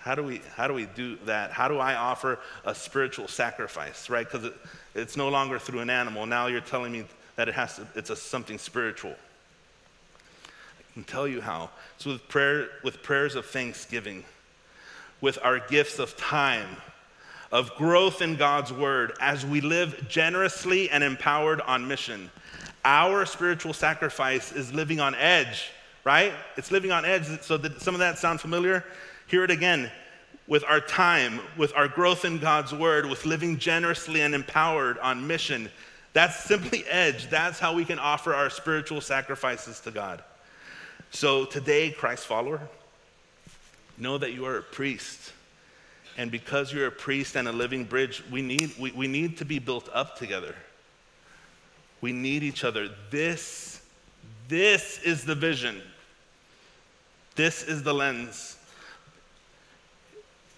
How 0.00 0.14
do 0.14 0.22
we, 0.22 0.40
how 0.54 0.68
do, 0.68 0.74
we 0.74 0.86
do 0.86 1.16
that? 1.24 1.50
How 1.50 1.66
do 1.66 1.78
I 1.78 1.96
offer 1.96 2.38
a 2.64 2.74
spiritual 2.74 3.26
sacrifice, 3.26 4.08
right? 4.08 4.24
Because 4.24 4.44
it, 4.44 4.54
it's 4.94 5.16
no 5.16 5.28
longer 5.28 5.58
through 5.58 5.80
an 5.80 5.90
animal. 5.90 6.26
Now 6.26 6.46
you're 6.46 6.60
telling 6.60 6.92
me 6.92 7.04
that 7.36 7.48
it 7.48 7.54
has 7.54 7.76
to, 7.76 7.86
it's 7.94 8.10
a, 8.10 8.16
something 8.16 8.58
spiritual. 8.58 9.14
I 10.78 10.92
can 10.94 11.04
tell 11.04 11.28
you 11.28 11.40
how. 11.40 11.70
It's 11.96 12.06
with, 12.06 12.26
prayer, 12.28 12.68
with 12.82 13.02
prayers 13.02 13.34
of 13.34 13.46
thanksgiving, 13.46 14.24
with 15.20 15.38
our 15.42 15.58
gifts 15.58 15.98
of 15.98 16.16
time 16.16 16.68
of 17.52 17.74
growth 17.76 18.22
in 18.22 18.36
God's 18.36 18.72
word 18.72 19.12
as 19.20 19.46
we 19.46 19.60
live 19.60 20.08
generously 20.08 20.90
and 20.90 21.04
empowered 21.04 21.60
on 21.62 21.86
mission. 21.86 22.30
Our 22.84 23.26
spiritual 23.26 23.72
sacrifice 23.72 24.52
is 24.52 24.72
living 24.72 25.00
on 25.00 25.14
edge, 25.14 25.70
right? 26.04 26.32
It's 26.56 26.70
living 26.70 26.92
on 26.92 27.04
edge. 27.04 27.26
So, 27.42 27.56
did 27.56 27.80
some 27.80 27.94
of 27.94 28.00
that 28.00 28.18
sound 28.18 28.40
familiar? 28.40 28.84
Hear 29.26 29.44
it 29.44 29.50
again. 29.50 29.90
With 30.46 30.64
our 30.64 30.80
time, 30.80 31.40
with 31.56 31.74
our 31.74 31.88
growth 31.88 32.24
in 32.24 32.38
God's 32.38 32.72
word, 32.72 33.06
with 33.06 33.26
living 33.26 33.58
generously 33.58 34.22
and 34.22 34.34
empowered 34.34 34.98
on 34.98 35.26
mission. 35.26 35.68
That's 36.16 36.44
simply 36.44 36.82
edge. 36.88 37.28
That's 37.28 37.58
how 37.58 37.74
we 37.74 37.84
can 37.84 37.98
offer 37.98 38.32
our 38.32 38.48
spiritual 38.48 39.02
sacrifices 39.02 39.80
to 39.80 39.90
God. 39.90 40.24
So, 41.10 41.44
today, 41.44 41.90
Christ 41.90 42.24
follower, 42.24 42.58
know 43.98 44.16
that 44.16 44.32
you 44.32 44.46
are 44.46 44.56
a 44.56 44.62
priest 44.62 45.34
and 46.16 46.30
because 46.30 46.72
you're 46.72 46.86
a 46.86 46.90
priest 46.90 47.36
and 47.36 47.46
a 47.46 47.52
living 47.52 47.84
bridge, 47.84 48.24
we 48.30 48.40
need, 48.40 48.72
we, 48.78 48.92
we 48.92 49.06
need 49.06 49.36
to 49.36 49.44
be 49.44 49.58
built 49.58 49.90
up 49.92 50.16
together. 50.16 50.54
We 52.00 52.12
need 52.12 52.42
each 52.42 52.64
other. 52.64 52.88
This, 53.10 53.82
this 54.48 54.98
is 55.02 55.22
the 55.22 55.34
vision. 55.34 55.82
This 57.34 57.62
is 57.62 57.82
the 57.82 57.92
lens. 57.92 58.56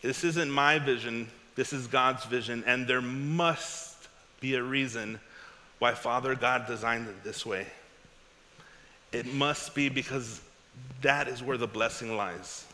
This 0.03 0.23
isn't 0.23 0.53
my 0.53 0.79
vision, 0.79 1.29
this 1.57 1.73
is 1.73 1.89
God's 1.89 2.25
vision, 2.27 2.63
and 2.65 2.87
there 2.87 3.03
must 3.03 4.07
be 4.39 4.55
a 4.55 4.63
reason 4.63 5.19
why 5.79 5.95
Father 5.95 6.35
God 6.35 6.67
designed 6.67 7.09
it 7.09 7.25
this 7.25 7.47
way. 7.47 7.67
It 9.13 9.33
must 9.33 9.75
be 9.75 9.89
because 9.89 10.41
that 11.03 11.29
is 11.29 11.43
where 11.43 11.57
the 11.57 11.67
blessing 11.67 12.17
lies. 12.17 12.67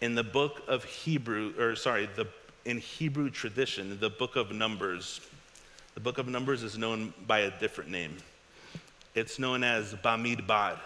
In 0.00 0.14
the 0.14 0.22
book 0.22 0.62
of 0.68 0.84
Hebrew, 0.84 1.54
or 1.58 1.74
sorry, 1.74 2.08
the, 2.14 2.26
in 2.64 2.78
Hebrew 2.78 3.30
tradition, 3.30 3.98
the 3.98 4.10
book 4.10 4.36
of 4.36 4.52
Numbers, 4.52 5.20
the 5.94 6.00
book 6.00 6.18
of 6.18 6.28
Numbers 6.28 6.62
is 6.62 6.76
known 6.76 7.14
by 7.26 7.40
a 7.40 7.58
different 7.58 7.90
name. 7.90 8.16
It's 9.14 9.38
known 9.38 9.64
as 9.64 9.94
Bamidbar, 9.94 10.78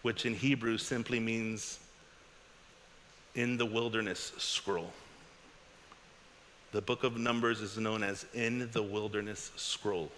which 0.00 0.24
in 0.24 0.34
Hebrew 0.34 0.78
simply 0.78 1.20
means 1.20 1.78
in 3.34 3.58
the 3.58 3.66
wilderness 3.66 4.32
scroll. 4.38 4.90
The 6.74 6.82
book 6.82 7.04
of 7.04 7.16
Numbers 7.16 7.60
is 7.60 7.78
known 7.78 8.02
as 8.02 8.26
in 8.34 8.68
the 8.72 8.82
wilderness 8.82 9.52
scroll. 9.54 10.10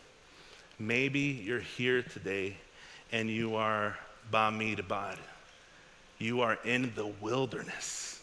Maybe 0.78 1.20
you're 1.20 1.60
here 1.60 2.00
today 2.00 2.56
and 3.12 3.28
you 3.28 3.56
are 3.56 3.98
Bamidbar. 4.32 5.18
You 6.18 6.40
are 6.40 6.58
in 6.64 6.94
the 6.94 7.08
wilderness. 7.20 8.22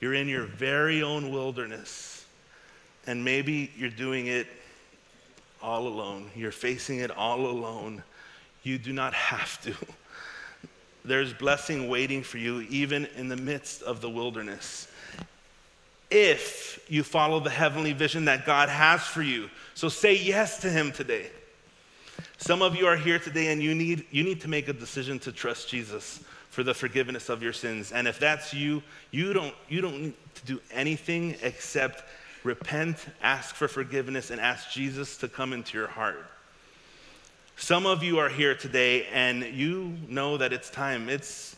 You're 0.00 0.14
in 0.14 0.26
your 0.26 0.46
very 0.46 1.04
own 1.04 1.30
wilderness. 1.30 2.26
And 3.06 3.24
maybe 3.24 3.70
you're 3.78 3.88
doing 3.88 4.26
it 4.26 4.48
all 5.62 5.86
alone. 5.86 6.32
You're 6.34 6.50
facing 6.50 6.98
it 6.98 7.12
all 7.12 7.46
alone. 7.46 8.02
You 8.64 8.78
do 8.78 8.92
not 8.92 9.14
have 9.14 9.62
to. 9.62 9.76
There's 11.04 11.32
blessing 11.32 11.88
waiting 11.88 12.24
for 12.24 12.38
you 12.38 12.62
even 12.62 13.06
in 13.16 13.28
the 13.28 13.36
midst 13.36 13.82
of 13.82 14.00
the 14.00 14.10
wilderness. 14.10 14.88
If 16.10 16.74
you 16.88 17.02
follow 17.02 17.40
the 17.40 17.50
heavenly 17.50 17.92
vision 17.92 18.26
that 18.26 18.46
God 18.46 18.68
has 18.68 19.02
for 19.02 19.22
you. 19.22 19.48
So 19.74 19.88
say 19.88 20.16
yes 20.16 20.58
to 20.60 20.70
Him 20.70 20.92
today. 20.92 21.30
Some 22.38 22.62
of 22.62 22.76
you 22.76 22.86
are 22.86 22.96
here 22.96 23.18
today 23.18 23.52
and 23.52 23.62
you 23.62 23.74
need, 23.74 24.04
you 24.10 24.22
need 24.22 24.40
to 24.42 24.48
make 24.48 24.68
a 24.68 24.72
decision 24.72 25.18
to 25.20 25.32
trust 25.32 25.68
Jesus 25.68 26.20
for 26.50 26.62
the 26.62 26.74
forgiveness 26.74 27.28
of 27.28 27.42
your 27.42 27.52
sins. 27.52 27.90
And 27.90 28.06
if 28.06 28.18
that's 28.18 28.52
you, 28.52 28.82
you 29.10 29.32
don't, 29.32 29.54
you 29.68 29.80
don't 29.80 30.00
need 30.00 30.14
to 30.34 30.46
do 30.46 30.60
anything 30.70 31.36
except 31.42 32.04
repent, 32.44 32.98
ask 33.22 33.54
for 33.54 33.66
forgiveness, 33.66 34.30
and 34.30 34.40
ask 34.40 34.70
Jesus 34.70 35.16
to 35.18 35.28
come 35.28 35.52
into 35.52 35.78
your 35.78 35.88
heart. 35.88 36.26
Some 37.56 37.86
of 37.86 38.02
you 38.02 38.18
are 38.18 38.28
here 38.28 38.54
today 38.54 39.06
and 39.06 39.42
you 39.42 39.96
know 40.08 40.36
that 40.36 40.52
it's 40.52 40.70
time. 40.70 41.08
It's, 41.08 41.56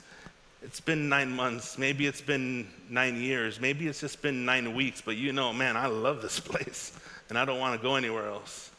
it's 0.66 0.80
been 0.80 1.08
nine 1.08 1.30
months, 1.30 1.78
maybe 1.78 2.08
it's 2.08 2.20
been 2.20 2.66
nine 2.90 3.20
years, 3.20 3.60
maybe 3.60 3.86
it's 3.86 4.00
just 4.00 4.20
been 4.20 4.44
nine 4.44 4.74
weeks, 4.74 5.00
but 5.00 5.16
you 5.16 5.32
know, 5.32 5.52
man, 5.52 5.76
I 5.76 5.86
love 5.86 6.20
this 6.20 6.40
place 6.50 6.92
and 7.28 7.38
I 7.38 7.44
don't 7.44 7.60
want 7.60 7.80
to 7.80 7.82
go 7.82 7.94
anywhere 7.94 8.26
else. 8.26 8.72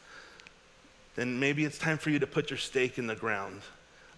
Then 1.16 1.40
maybe 1.40 1.64
it's 1.64 1.78
time 1.78 1.96
for 1.96 2.10
you 2.10 2.18
to 2.18 2.26
put 2.26 2.50
your 2.50 2.58
stake 2.58 2.98
in 2.98 3.06
the 3.06 3.16
ground, 3.16 3.62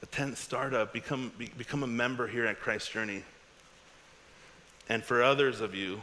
attend 0.03 0.37
startup, 0.37 0.93
become, 0.93 1.31
be, 1.39 1.53
become 1.57 1.85
a 1.85 1.87
member 1.87 2.27
here 2.27 2.45
at 2.45 2.61
Christ 2.61 2.91
Journey. 2.91 3.23
And 4.89 5.05
for 5.05 5.23
others 5.23 5.61
of 5.61 5.73
you, 5.73 6.03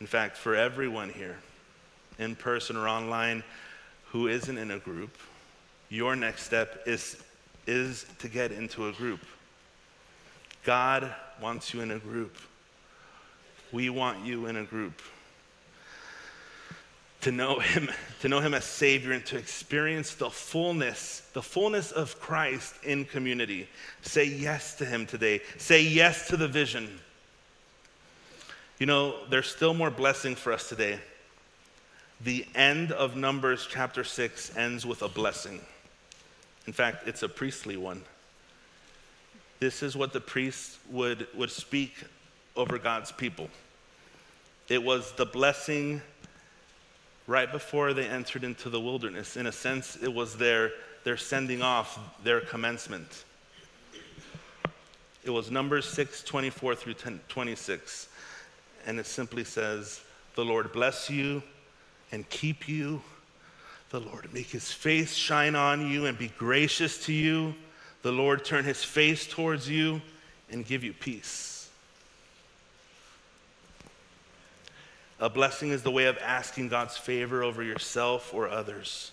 in 0.00 0.06
fact, 0.06 0.38
for 0.38 0.56
everyone 0.56 1.10
here, 1.10 1.36
in 2.18 2.34
person 2.34 2.74
or 2.74 2.88
online, 2.88 3.44
who 4.06 4.28
isn't 4.28 4.56
in 4.56 4.70
a 4.70 4.78
group, 4.78 5.18
your 5.90 6.16
next 6.16 6.44
step 6.44 6.84
is, 6.86 7.22
is 7.66 8.06
to 8.18 8.28
get 8.28 8.50
into 8.50 8.88
a 8.88 8.92
group. 8.92 9.20
God 10.64 11.12
wants 11.40 11.74
you 11.74 11.80
in 11.80 11.90
a 11.90 11.98
group. 11.98 12.36
We 13.72 13.90
want 13.90 14.24
you 14.24 14.46
in 14.46 14.56
a 14.56 14.64
group. 14.64 15.00
To 17.22 17.32
know 17.32 17.60
him, 17.60 17.88
to 18.20 18.28
know 18.28 18.40
him 18.40 18.52
as 18.52 18.64
Savior 18.64 19.12
and 19.12 19.24
to 19.26 19.36
experience 19.36 20.14
the 20.14 20.28
fullness, 20.28 21.22
the 21.34 21.42
fullness 21.42 21.92
of 21.92 22.18
Christ 22.20 22.74
in 22.82 23.04
community. 23.04 23.68
Say 24.02 24.24
yes 24.24 24.74
to 24.76 24.84
him 24.84 25.06
today. 25.06 25.40
Say 25.56 25.82
yes 25.82 26.26
to 26.28 26.36
the 26.36 26.48
vision. 26.48 26.98
You 28.78 28.86
know, 28.86 29.14
there's 29.30 29.46
still 29.46 29.74
more 29.74 29.90
blessing 29.90 30.34
for 30.34 30.52
us 30.52 30.68
today. 30.68 30.98
The 32.22 32.44
end 32.54 32.90
of 32.90 33.16
Numbers 33.16 33.68
chapter 33.70 34.02
6 34.02 34.56
ends 34.56 34.84
with 34.84 35.02
a 35.02 35.08
blessing. 35.08 35.60
In 36.66 36.72
fact, 36.72 37.06
it's 37.06 37.22
a 37.22 37.28
priestly 37.28 37.76
one. 37.76 38.02
This 39.62 39.80
is 39.80 39.96
what 39.96 40.12
the 40.12 40.20
priests 40.20 40.76
would, 40.90 41.28
would 41.36 41.52
speak 41.52 41.94
over 42.56 42.78
God's 42.78 43.12
people. 43.12 43.48
It 44.68 44.82
was 44.82 45.12
the 45.12 45.24
blessing 45.24 46.02
right 47.28 47.50
before 47.50 47.92
they 47.92 48.08
entered 48.08 48.42
into 48.42 48.70
the 48.70 48.80
wilderness. 48.80 49.36
In 49.36 49.46
a 49.46 49.52
sense, 49.52 49.94
it 50.02 50.12
was 50.12 50.36
their, 50.36 50.72
their 51.04 51.16
sending 51.16 51.62
off, 51.62 51.96
their 52.24 52.40
commencement. 52.40 53.22
It 55.22 55.30
was 55.30 55.48
Numbers 55.48 55.88
6 55.90 56.24
24 56.24 56.74
through 56.74 56.94
10, 56.94 57.20
26 57.28 58.08
and 58.84 58.98
it 58.98 59.06
simply 59.06 59.44
says, 59.44 60.00
The 60.34 60.44
Lord 60.44 60.72
bless 60.72 61.08
you 61.08 61.40
and 62.10 62.28
keep 62.30 62.68
you. 62.68 63.00
The 63.90 64.00
Lord 64.00 64.28
make 64.34 64.50
his 64.50 64.72
face 64.72 65.14
shine 65.14 65.54
on 65.54 65.88
you 65.88 66.06
and 66.06 66.18
be 66.18 66.32
gracious 66.36 67.04
to 67.06 67.12
you. 67.12 67.54
The 68.02 68.12
Lord 68.12 68.44
turn 68.44 68.64
his 68.64 68.82
face 68.82 69.26
towards 69.26 69.68
you 69.68 70.02
and 70.50 70.66
give 70.66 70.84
you 70.84 70.92
peace. 70.92 71.70
A 75.20 75.30
blessing 75.30 75.70
is 75.70 75.84
the 75.84 75.90
way 75.90 76.06
of 76.06 76.18
asking 76.18 76.68
God's 76.68 76.96
favor 76.96 77.44
over 77.44 77.62
yourself 77.62 78.34
or 78.34 78.48
others. 78.48 79.12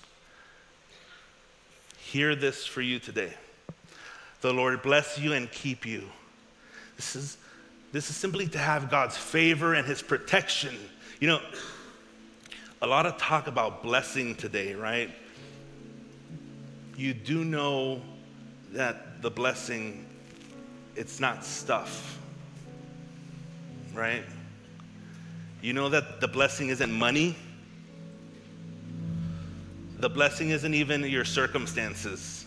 Hear 2.00 2.36
this 2.36 2.66
for 2.66 2.82
you 2.82 2.98
today. 2.98 3.36
The 4.42 4.52
Lord 4.52 4.82
bless 4.82 5.20
you 5.20 5.34
and 5.34 5.52
keep 5.52 5.86
you. 5.86 6.10
This 6.96 7.16
is 7.16 7.38
this 7.92 8.10
is 8.10 8.16
simply 8.16 8.48
to 8.48 8.58
have 8.58 8.90
God's 8.90 9.18
favor 9.18 9.74
and 9.74 9.86
his 9.86 10.02
protection. 10.02 10.76
You 11.20 11.28
know, 11.28 11.42
a 12.82 12.88
lot 12.88 13.06
of 13.06 13.18
talk 13.18 13.48
about 13.48 13.82
blessing 13.82 14.36
today, 14.36 14.76
right? 14.76 15.10
You 16.96 17.14
do 17.14 17.44
know 17.44 18.02
that 18.74 19.22
the 19.22 19.30
blessing, 19.30 20.06
it's 20.96 21.20
not 21.20 21.44
stuff, 21.44 22.20
right? 23.94 24.24
You 25.62 25.74
know 25.74 25.90
that 25.90 26.22
the 26.22 26.28
blessing 26.28 26.70
isn't 26.70 26.92
money. 26.92 27.36
The 29.98 30.10
blessing 30.10 30.50
isn't 30.52 30.74
even 30.74 31.04
your 31.04 31.26
circumstances. 31.26 32.46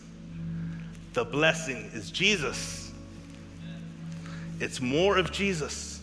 The 1.12 1.24
blessing 1.24 1.90
is 1.92 2.10
Jesus. 2.10 2.92
It's 4.60 4.80
more 4.80 5.18
of 5.18 5.30
Jesus. 5.30 6.00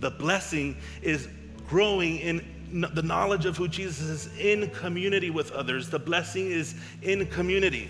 The 0.00 0.10
blessing 0.10 0.76
is 1.02 1.28
growing 1.68 2.18
in 2.18 2.44
the 2.72 3.02
knowledge 3.02 3.46
of 3.46 3.56
who 3.56 3.68
Jesus 3.68 4.08
is 4.08 4.38
in 4.38 4.70
community 4.70 5.30
with 5.30 5.52
others. 5.52 5.90
The 5.90 5.98
blessing 5.98 6.50
is 6.50 6.74
in 7.02 7.26
community. 7.26 7.88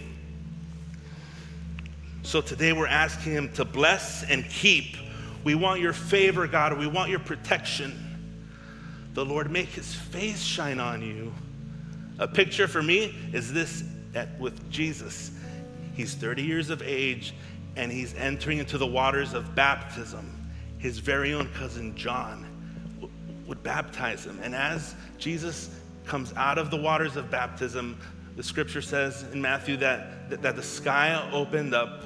So 2.31 2.41
today 2.41 2.73
we're 2.73 2.87
asking 2.87 3.33
Him 3.33 3.53
to 3.55 3.65
bless 3.65 4.23
and 4.23 4.49
keep. 4.49 4.97
We 5.43 5.57
want 5.57 5.81
your 5.81 5.93
favor, 5.93 6.47
God. 6.47 6.79
We 6.79 6.87
want 6.87 7.11
your 7.11 7.19
protection. 7.19 7.93
The 9.15 9.25
Lord 9.25 9.51
make 9.51 9.67
His 9.71 9.93
face 9.93 10.41
shine 10.41 10.79
on 10.79 11.03
you. 11.03 11.35
A 12.21 12.29
picture 12.29 12.69
for 12.69 12.85
me 12.85 13.17
is 13.33 13.53
this 13.53 13.83
at, 14.15 14.39
with 14.39 14.71
Jesus. 14.71 15.33
He's 15.97 16.15
30 16.15 16.45
years 16.45 16.71
of 16.71 16.83
age 16.83 17.35
and 17.75 17.91
he's 17.91 18.15
entering 18.15 18.59
into 18.59 18.79
the 18.79 18.87
waters 18.87 19.35
of 19.35 19.57
baptism. 19.57 20.33
His 20.79 21.01
very 21.01 21.35
own 21.35 21.49
cousin 21.55 21.97
John 21.97 22.47
would 23.49 23.61
baptize 23.65 24.25
him. 24.25 24.39
And 24.41 24.55
as 24.55 24.95
Jesus 25.19 25.69
comes 26.05 26.33
out 26.35 26.59
of 26.59 26.71
the 26.71 26.77
waters 26.77 27.17
of 27.17 27.29
baptism, 27.29 27.99
the 28.37 28.45
scripture 28.45 28.83
says 28.83 29.25
in 29.33 29.43
Matthew 29.43 29.77
that, 29.79 30.20
that, 30.31 30.57
the 30.57 30.63
sky 30.63 31.29
opened 31.33 31.75
up 31.75 32.03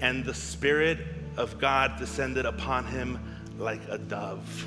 and 0.00 0.24
the 0.24 0.34
Spirit 0.34 0.98
of 1.36 1.58
God 1.58 1.98
descended 1.98 2.46
upon 2.46 2.84
him 2.86 3.18
like 3.58 3.80
a 3.88 3.98
dove. 3.98 4.66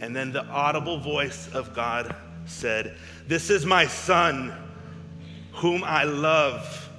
And 0.00 0.14
then 0.14 0.32
the 0.32 0.44
audible 0.46 0.98
voice 0.98 1.48
of 1.54 1.74
God 1.74 2.14
said, 2.44 2.96
This 3.26 3.50
is 3.50 3.64
my 3.64 3.86
son, 3.86 4.52
whom 5.52 5.82
I 5.84 6.04
love. 6.04 6.90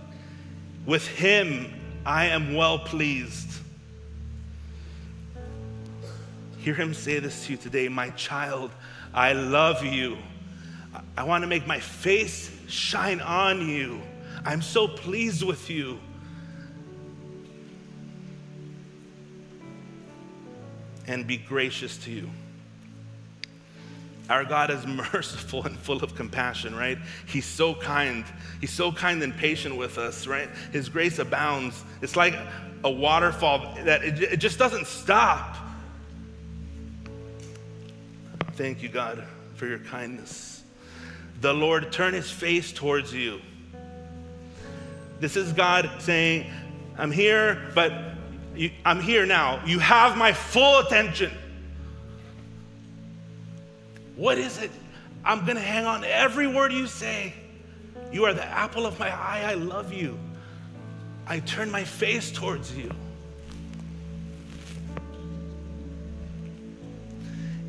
With 0.85 1.07
him 1.07 1.73
I 2.05 2.27
am 2.27 2.55
well 2.55 2.79
pleased. 2.79 3.51
Hear 6.57 6.73
him 6.73 6.93
say 6.93 7.19
this 7.19 7.45
to 7.45 7.51
you 7.51 7.57
today 7.57 7.87
My 7.87 8.09
child, 8.11 8.71
I 9.13 9.33
love 9.33 9.85
you. 9.85 10.17
I 11.15 11.23
want 11.23 11.43
to 11.43 11.47
make 11.47 11.67
my 11.67 11.79
face 11.79 12.51
shine 12.67 13.21
on 13.21 13.67
you. 13.67 14.01
I'm 14.47 14.61
so 14.61 14.87
pleased 14.87 15.43
with 15.43 15.69
you. 15.69 15.99
And 21.05 21.27
be 21.27 21.35
gracious 21.35 21.97
to 22.05 22.11
you. 22.11 22.29
Our 24.29 24.45
God 24.45 24.71
is 24.71 24.87
merciful 25.13 25.65
and 25.65 25.77
full 25.77 26.01
of 26.01 26.15
compassion, 26.15 26.73
right? 26.73 26.97
He's 27.25 27.45
so 27.45 27.75
kind. 27.75 28.23
He's 28.61 28.71
so 28.71 28.89
kind 28.89 29.21
and 29.21 29.35
patient 29.35 29.75
with 29.75 29.97
us, 29.97 30.27
right? 30.27 30.47
His 30.71 30.87
grace 30.87 31.19
abounds. 31.19 31.83
It's 32.01 32.15
like 32.15 32.35
a 32.85 32.89
waterfall 32.89 33.75
that 33.83 34.01
it, 34.01 34.21
it 34.23 34.37
just 34.37 34.57
doesn't 34.57 34.87
stop. 34.87 35.57
Thank 38.53 38.81
you, 38.81 38.87
God, 38.87 39.25
for 39.55 39.67
your 39.67 39.79
kindness. 39.79 40.63
The 41.41 41.53
Lord 41.53 41.91
turn 41.91 42.13
his 42.13 42.31
face 42.31 42.71
towards 42.71 43.13
you. 43.13 43.41
This 45.19 45.35
is 45.35 45.51
God 45.53 45.89
saying, 45.99 46.49
I'm 46.97 47.11
here, 47.11 47.71
but 47.73 47.91
you, 48.55 48.71
I'm 48.85 49.01
here 49.01 49.25
now. 49.25 49.63
You 49.65 49.79
have 49.79 50.17
my 50.17 50.33
full 50.33 50.79
attention. 50.79 51.31
What 54.15 54.37
is 54.37 54.57
it? 54.59 54.71
I'm 55.23 55.45
going 55.45 55.57
to 55.57 55.61
hang 55.61 55.85
on 55.85 56.03
every 56.03 56.47
word 56.47 56.71
you 56.71 56.87
say. 56.87 57.33
You 58.11 58.25
are 58.25 58.33
the 58.33 58.45
apple 58.45 58.85
of 58.85 58.97
my 58.99 59.09
eye. 59.09 59.43
I 59.45 59.53
love 59.55 59.91
you. 59.91 60.17
I 61.27 61.39
turn 61.39 61.69
my 61.69 61.83
face 61.83 62.31
towards 62.31 62.75
you. 62.75 62.91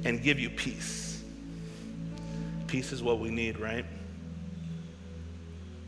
And 0.04 0.22
give 0.22 0.38
you 0.38 0.48
peace. 0.48 1.22
Peace 2.66 2.92
is 2.92 3.02
what 3.02 3.18
we 3.18 3.30
need, 3.30 3.58
right? 3.58 3.84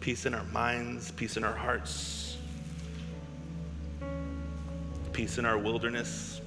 Peace 0.00 0.24
in 0.24 0.32
our 0.32 0.44
minds, 0.44 1.10
peace 1.10 1.36
in 1.36 1.44
our 1.44 1.54
hearts, 1.54 2.38
peace 5.12 5.36
in 5.36 5.44
our 5.44 5.58
wilderness. 5.58 6.40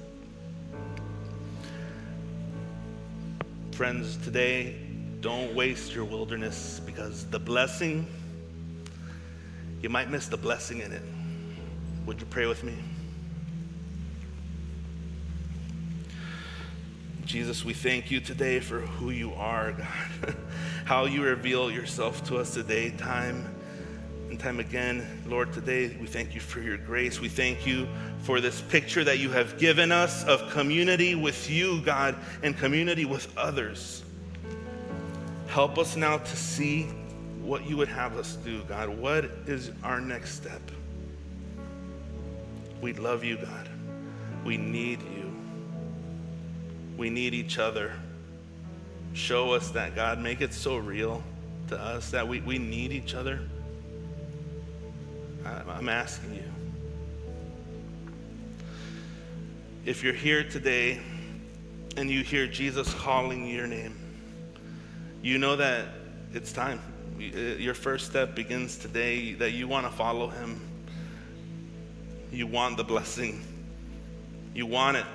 Friends, 3.70 4.16
today, 4.16 4.76
don't 5.20 5.54
waste 5.54 5.94
your 5.94 6.04
wilderness 6.04 6.80
because 6.84 7.26
the 7.26 7.38
blessing, 7.38 8.06
you 9.80 9.88
might 9.88 10.10
miss 10.10 10.26
the 10.26 10.36
blessing 10.36 10.80
in 10.80 10.90
it. 10.90 11.02
Would 12.06 12.20
you 12.20 12.26
pray 12.26 12.46
with 12.46 12.64
me? 12.64 12.74
Jesus, 17.24 17.64
we 17.64 17.72
thank 17.72 18.10
you 18.10 18.20
today 18.20 18.58
for 18.58 18.80
who 18.80 19.10
you 19.10 19.32
are, 19.34 19.72
God. 20.22 20.36
How 20.84 21.06
you 21.06 21.22
reveal 21.22 21.70
yourself 21.70 22.22
to 22.24 22.36
us 22.36 22.52
today, 22.52 22.90
time 22.90 23.54
and 24.28 24.38
time 24.38 24.60
again. 24.60 25.22
Lord, 25.26 25.50
today 25.50 25.96
we 25.98 26.06
thank 26.06 26.34
you 26.34 26.42
for 26.42 26.60
your 26.60 26.76
grace. 26.76 27.20
We 27.20 27.30
thank 27.30 27.66
you 27.66 27.88
for 28.18 28.38
this 28.38 28.60
picture 28.60 29.02
that 29.02 29.18
you 29.18 29.30
have 29.30 29.58
given 29.58 29.90
us 29.90 30.24
of 30.24 30.50
community 30.50 31.14
with 31.14 31.48
you, 31.48 31.80
God, 31.80 32.16
and 32.42 32.54
community 32.58 33.06
with 33.06 33.34
others. 33.38 34.04
Help 35.46 35.78
us 35.78 35.96
now 35.96 36.18
to 36.18 36.36
see 36.36 36.82
what 37.40 37.64
you 37.64 37.78
would 37.78 37.88
have 37.88 38.18
us 38.18 38.36
do, 38.36 38.62
God. 38.64 38.90
What 38.90 39.24
is 39.46 39.70
our 39.82 40.02
next 40.02 40.34
step? 40.34 40.60
We 42.82 42.92
love 42.92 43.24
you, 43.24 43.38
God. 43.38 43.70
We 44.44 44.58
need 44.58 45.00
you. 45.00 45.34
We 46.98 47.08
need 47.08 47.32
each 47.32 47.58
other. 47.58 47.94
Show 49.14 49.52
us 49.52 49.70
that, 49.70 49.94
God. 49.94 50.18
Make 50.18 50.40
it 50.40 50.52
so 50.52 50.76
real 50.76 51.22
to 51.68 51.80
us 51.80 52.10
that 52.10 52.26
we, 52.26 52.40
we 52.40 52.58
need 52.58 52.92
each 52.92 53.14
other. 53.14 53.40
I'm 55.46 55.88
asking 55.88 56.34
you. 56.34 56.50
If 59.84 60.02
you're 60.02 60.14
here 60.14 60.42
today 60.42 61.00
and 61.96 62.10
you 62.10 62.24
hear 62.24 62.46
Jesus 62.46 62.92
calling 62.94 63.46
your 63.46 63.66
name, 63.66 63.94
you 65.22 65.38
know 65.38 65.56
that 65.56 65.86
it's 66.32 66.52
time. 66.52 66.80
Uh, 67.16 67.20
your 67.20 67.74
first 67.74 68.06
step 68.06 68.34
begins 68.34 68.76
today 68.76 69.34
that 69.34 69.52
you 69.52 69.68
want 69.68 69.86
to 69.86 69.92
follow 69.92 70.28
him. 70.28 70.60
You 72.32 72.46
want 72.46 72.76
the 72.76 72.84
blessing. 72.84 73.44
You 74.54 74.66
want 74.66 74.96
it. 74.96 75.06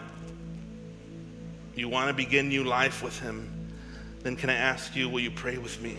You 1.76 1.90
want 1.90 2.08
to 2.10 2.14
begin 2.14 2.48
new 2.48 2.64
life 2.64 3.04
with 3.04 3.20
him. 3.20 3.59
Then 4.22 4.36
can 4.36 4.50
I 4.50 4.56
ask 4.56 4.96
you, 4.96 5.10
will 5.10 5.22
you 5.22 5.32
pray 5.32 5.58
with 5.58 5.82
me? 5.82 5.98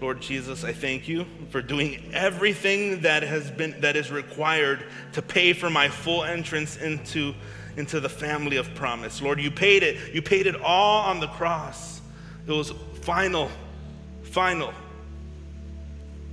Lord 0.00 0.20
Jesus, 0.20 0.62
I 0.62 0.72
thank 0.72 1.08
you 1.08 1.26
for 1.50 1.60
doing 1.60 2.10
everything 2.12 3.00
that 3.00 3.24
has 3.24 3.50
been 3.50 3.80
that 3.80 3.96
is 3.96 4.12
required 4.12 4.84
to 5.14 5.22
pay 5.22 5.52
for 5.52 5.70
my 5.70 5.88
full 5.88 6.22
entrance 6.22 6.76
into, 6.76 7.34
into 7.76 7.98
the 7.98 8.08
family 8.08 8.58
of 8.58 8.72
promise. 8.76 9.20
Lord, 9.20 9.40
you 9.40 9.50
paid 9.50 9.82
it. 9.82 10.14
You 10.14 10.22
paid 10.22 10.46
it 10.46 10.60
all 10.60 11.02
on 11.02 11.18
the 11.18 11.26
cross. 11.26 12.00
It 12.46 12.52
was 12.52 12.72
final, 13.02 13.50
final. 14.22 14.72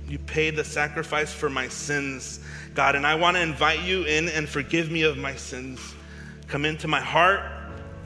You 0.08 0.20
paid 0.20 0.54
the 0.54 0.64
sacrifice 0.64 1.32
for 1.32 1.50
my 1.50 1.66
sins, 1.66 2.38
God, 2.74 2.94
and 2.94 3.04
I 3.04 3.16
want 3.16 3.36
to 3.36 3.42
invite 3.42 3.82
you 3.82 4.04
in 4.04 4.28
and 4.28 4.48
forgive 4.48 4.92
me 4.92 5.02
of 5.02 5.18
my 5.18 5.34
sins. 5.34 5.80
Come 6.46 6.64
into 6.64 6.86
my 6.86 7.00
heart 7.00 7.42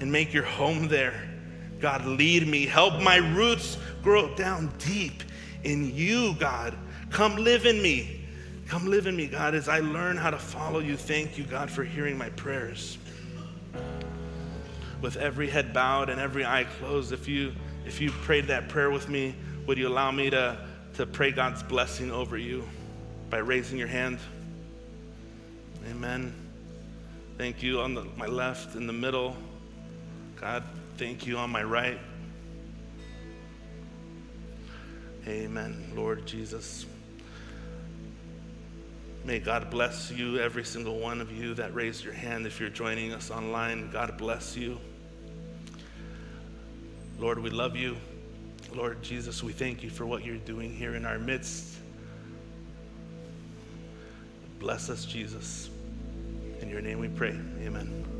and 0.00 0.10
make 0.10 0.32
your 0.32 0.44
home 0.44 0.88
there. 0.88 1.28
God, 1.80 2.04
lead 2.04 2.46
me. 2.46 2.66
Help 2.66 3.00
my 3.02 3.16
roots 3.16 3.78
grow 4.02 4.34
down 4.34 4.72
deep 4.78 5.22
in 5.64 5.94
you, 5.94 6.34
God. 6.38 6.76
Come 7.10 7.36
live 7.36 7.66
in 7.66 7.82
me. 7.82 8.26
Come 8.66 8.86
live 8.86 9.06
in 9.06 9.16
me, 9.16 9.26
God, 9.26 9.54
as 9.54 9.68
I 9.68 9.80
learn 9.80 10.16
how 10.16 10.30
to 10.30 10.38
follow 10.38 10.78
you. 10.78 10.96
Thank 10.96 11.36
you, 11.36 11.44
God, 11.44 11.70
for 11.70 11.82
hearing 11.82 12.16
my 12.16 12.28
prayers. 12.30 12.98
With 15.00 15.16
every 15.16 15.48
head 15.48 15.72
bowed 15.72 16.10
and 16.10 16.20
every 16.20 16.44
eye 16.44 16.64
closed, 16.78 17.12
if 17.12 17.26
you 17.26 17.52
if 17.86 18.00
you 18.00 18.10
prayed 18.10 18.46
that 18.48 18.68
prayer 18.68 18.90
with 18.90 19.08
me, 19.08 19.34
would 19.66 19.78
you 19.78 19.88
allow 19.88 20.10
me 20.10 20.30
to, 20.30 20.58
to 20.94 21.06
pray 21.06 21.32
God's 21.32 21.62
blessing 21.62 22.10
over 22.10 22.36
you 22.36 22.68
by 23.30 23.38
raising 23.38 23.78
your 23.78 23.88
hand? 23.88 24.18
Amen. 25.90 26.32
Thank 27.38 27.62
you 27.62 27.80
on 27.80 27.94
the, 27.94 28.04
my 28.16 28.26
left, 28.26 28.76
in 28.76 28.86
the 28.86 28.92
middle. 28.92 29.36
God, 30.36 30.62
thank 31.00 31.26
you 31.26 31.38
on 31.38 31.48
my 31.48 31.62
right. 31.62 31.98
Amen, 35.26 35.92
Lord 35.96 36.26
Jesus. 36.26 36.84
May 39.24 39.38
God 39.38 39.70
bless 39.70 40.10
you, 40.10 40.38
every 40.38 40.62
single 40.62 40.98
one 40.98 41.22
of 41.22 41.32
you 41.32 41.54
that 41.54 41.74
raised 41.74 42.04
your 42.04 42.12
hand. 42.12 42.46
If 42.46 42.60
you're 42.60 42.68
joining 42.68 43.14
us 43.14 43.30
online, 43.30 43.90
God 43.90 44.18
bless 44.18 44.54
you. 44.54 44.78
Lord, 47.18 47.38
we 47.38 47.48
love 47.48 47.76
you. 47.76 47.96
Lord 48.74 49.02
Jesus, 49.02 49.42
we 49.42 49.54
thank 49.54 49.82
you 49.82 49.88
for 49.88 50.04
what 50.04 50.22
you're 50.22 50.36
doing 50.36 50.70
here 50.70 50.96
in 50.96 51.06
our 51.06 51.18
midst. 51.18 51.78
Bless 54.58 54.90
us, 54.90 55.06
Jesus. 55.06 55.70
In 56.60 56.68
your 56.68 56.82
name 56.82 56.98
we 56.98 57.08
pray. 57.08 57.38
Amen. 57.62 58.19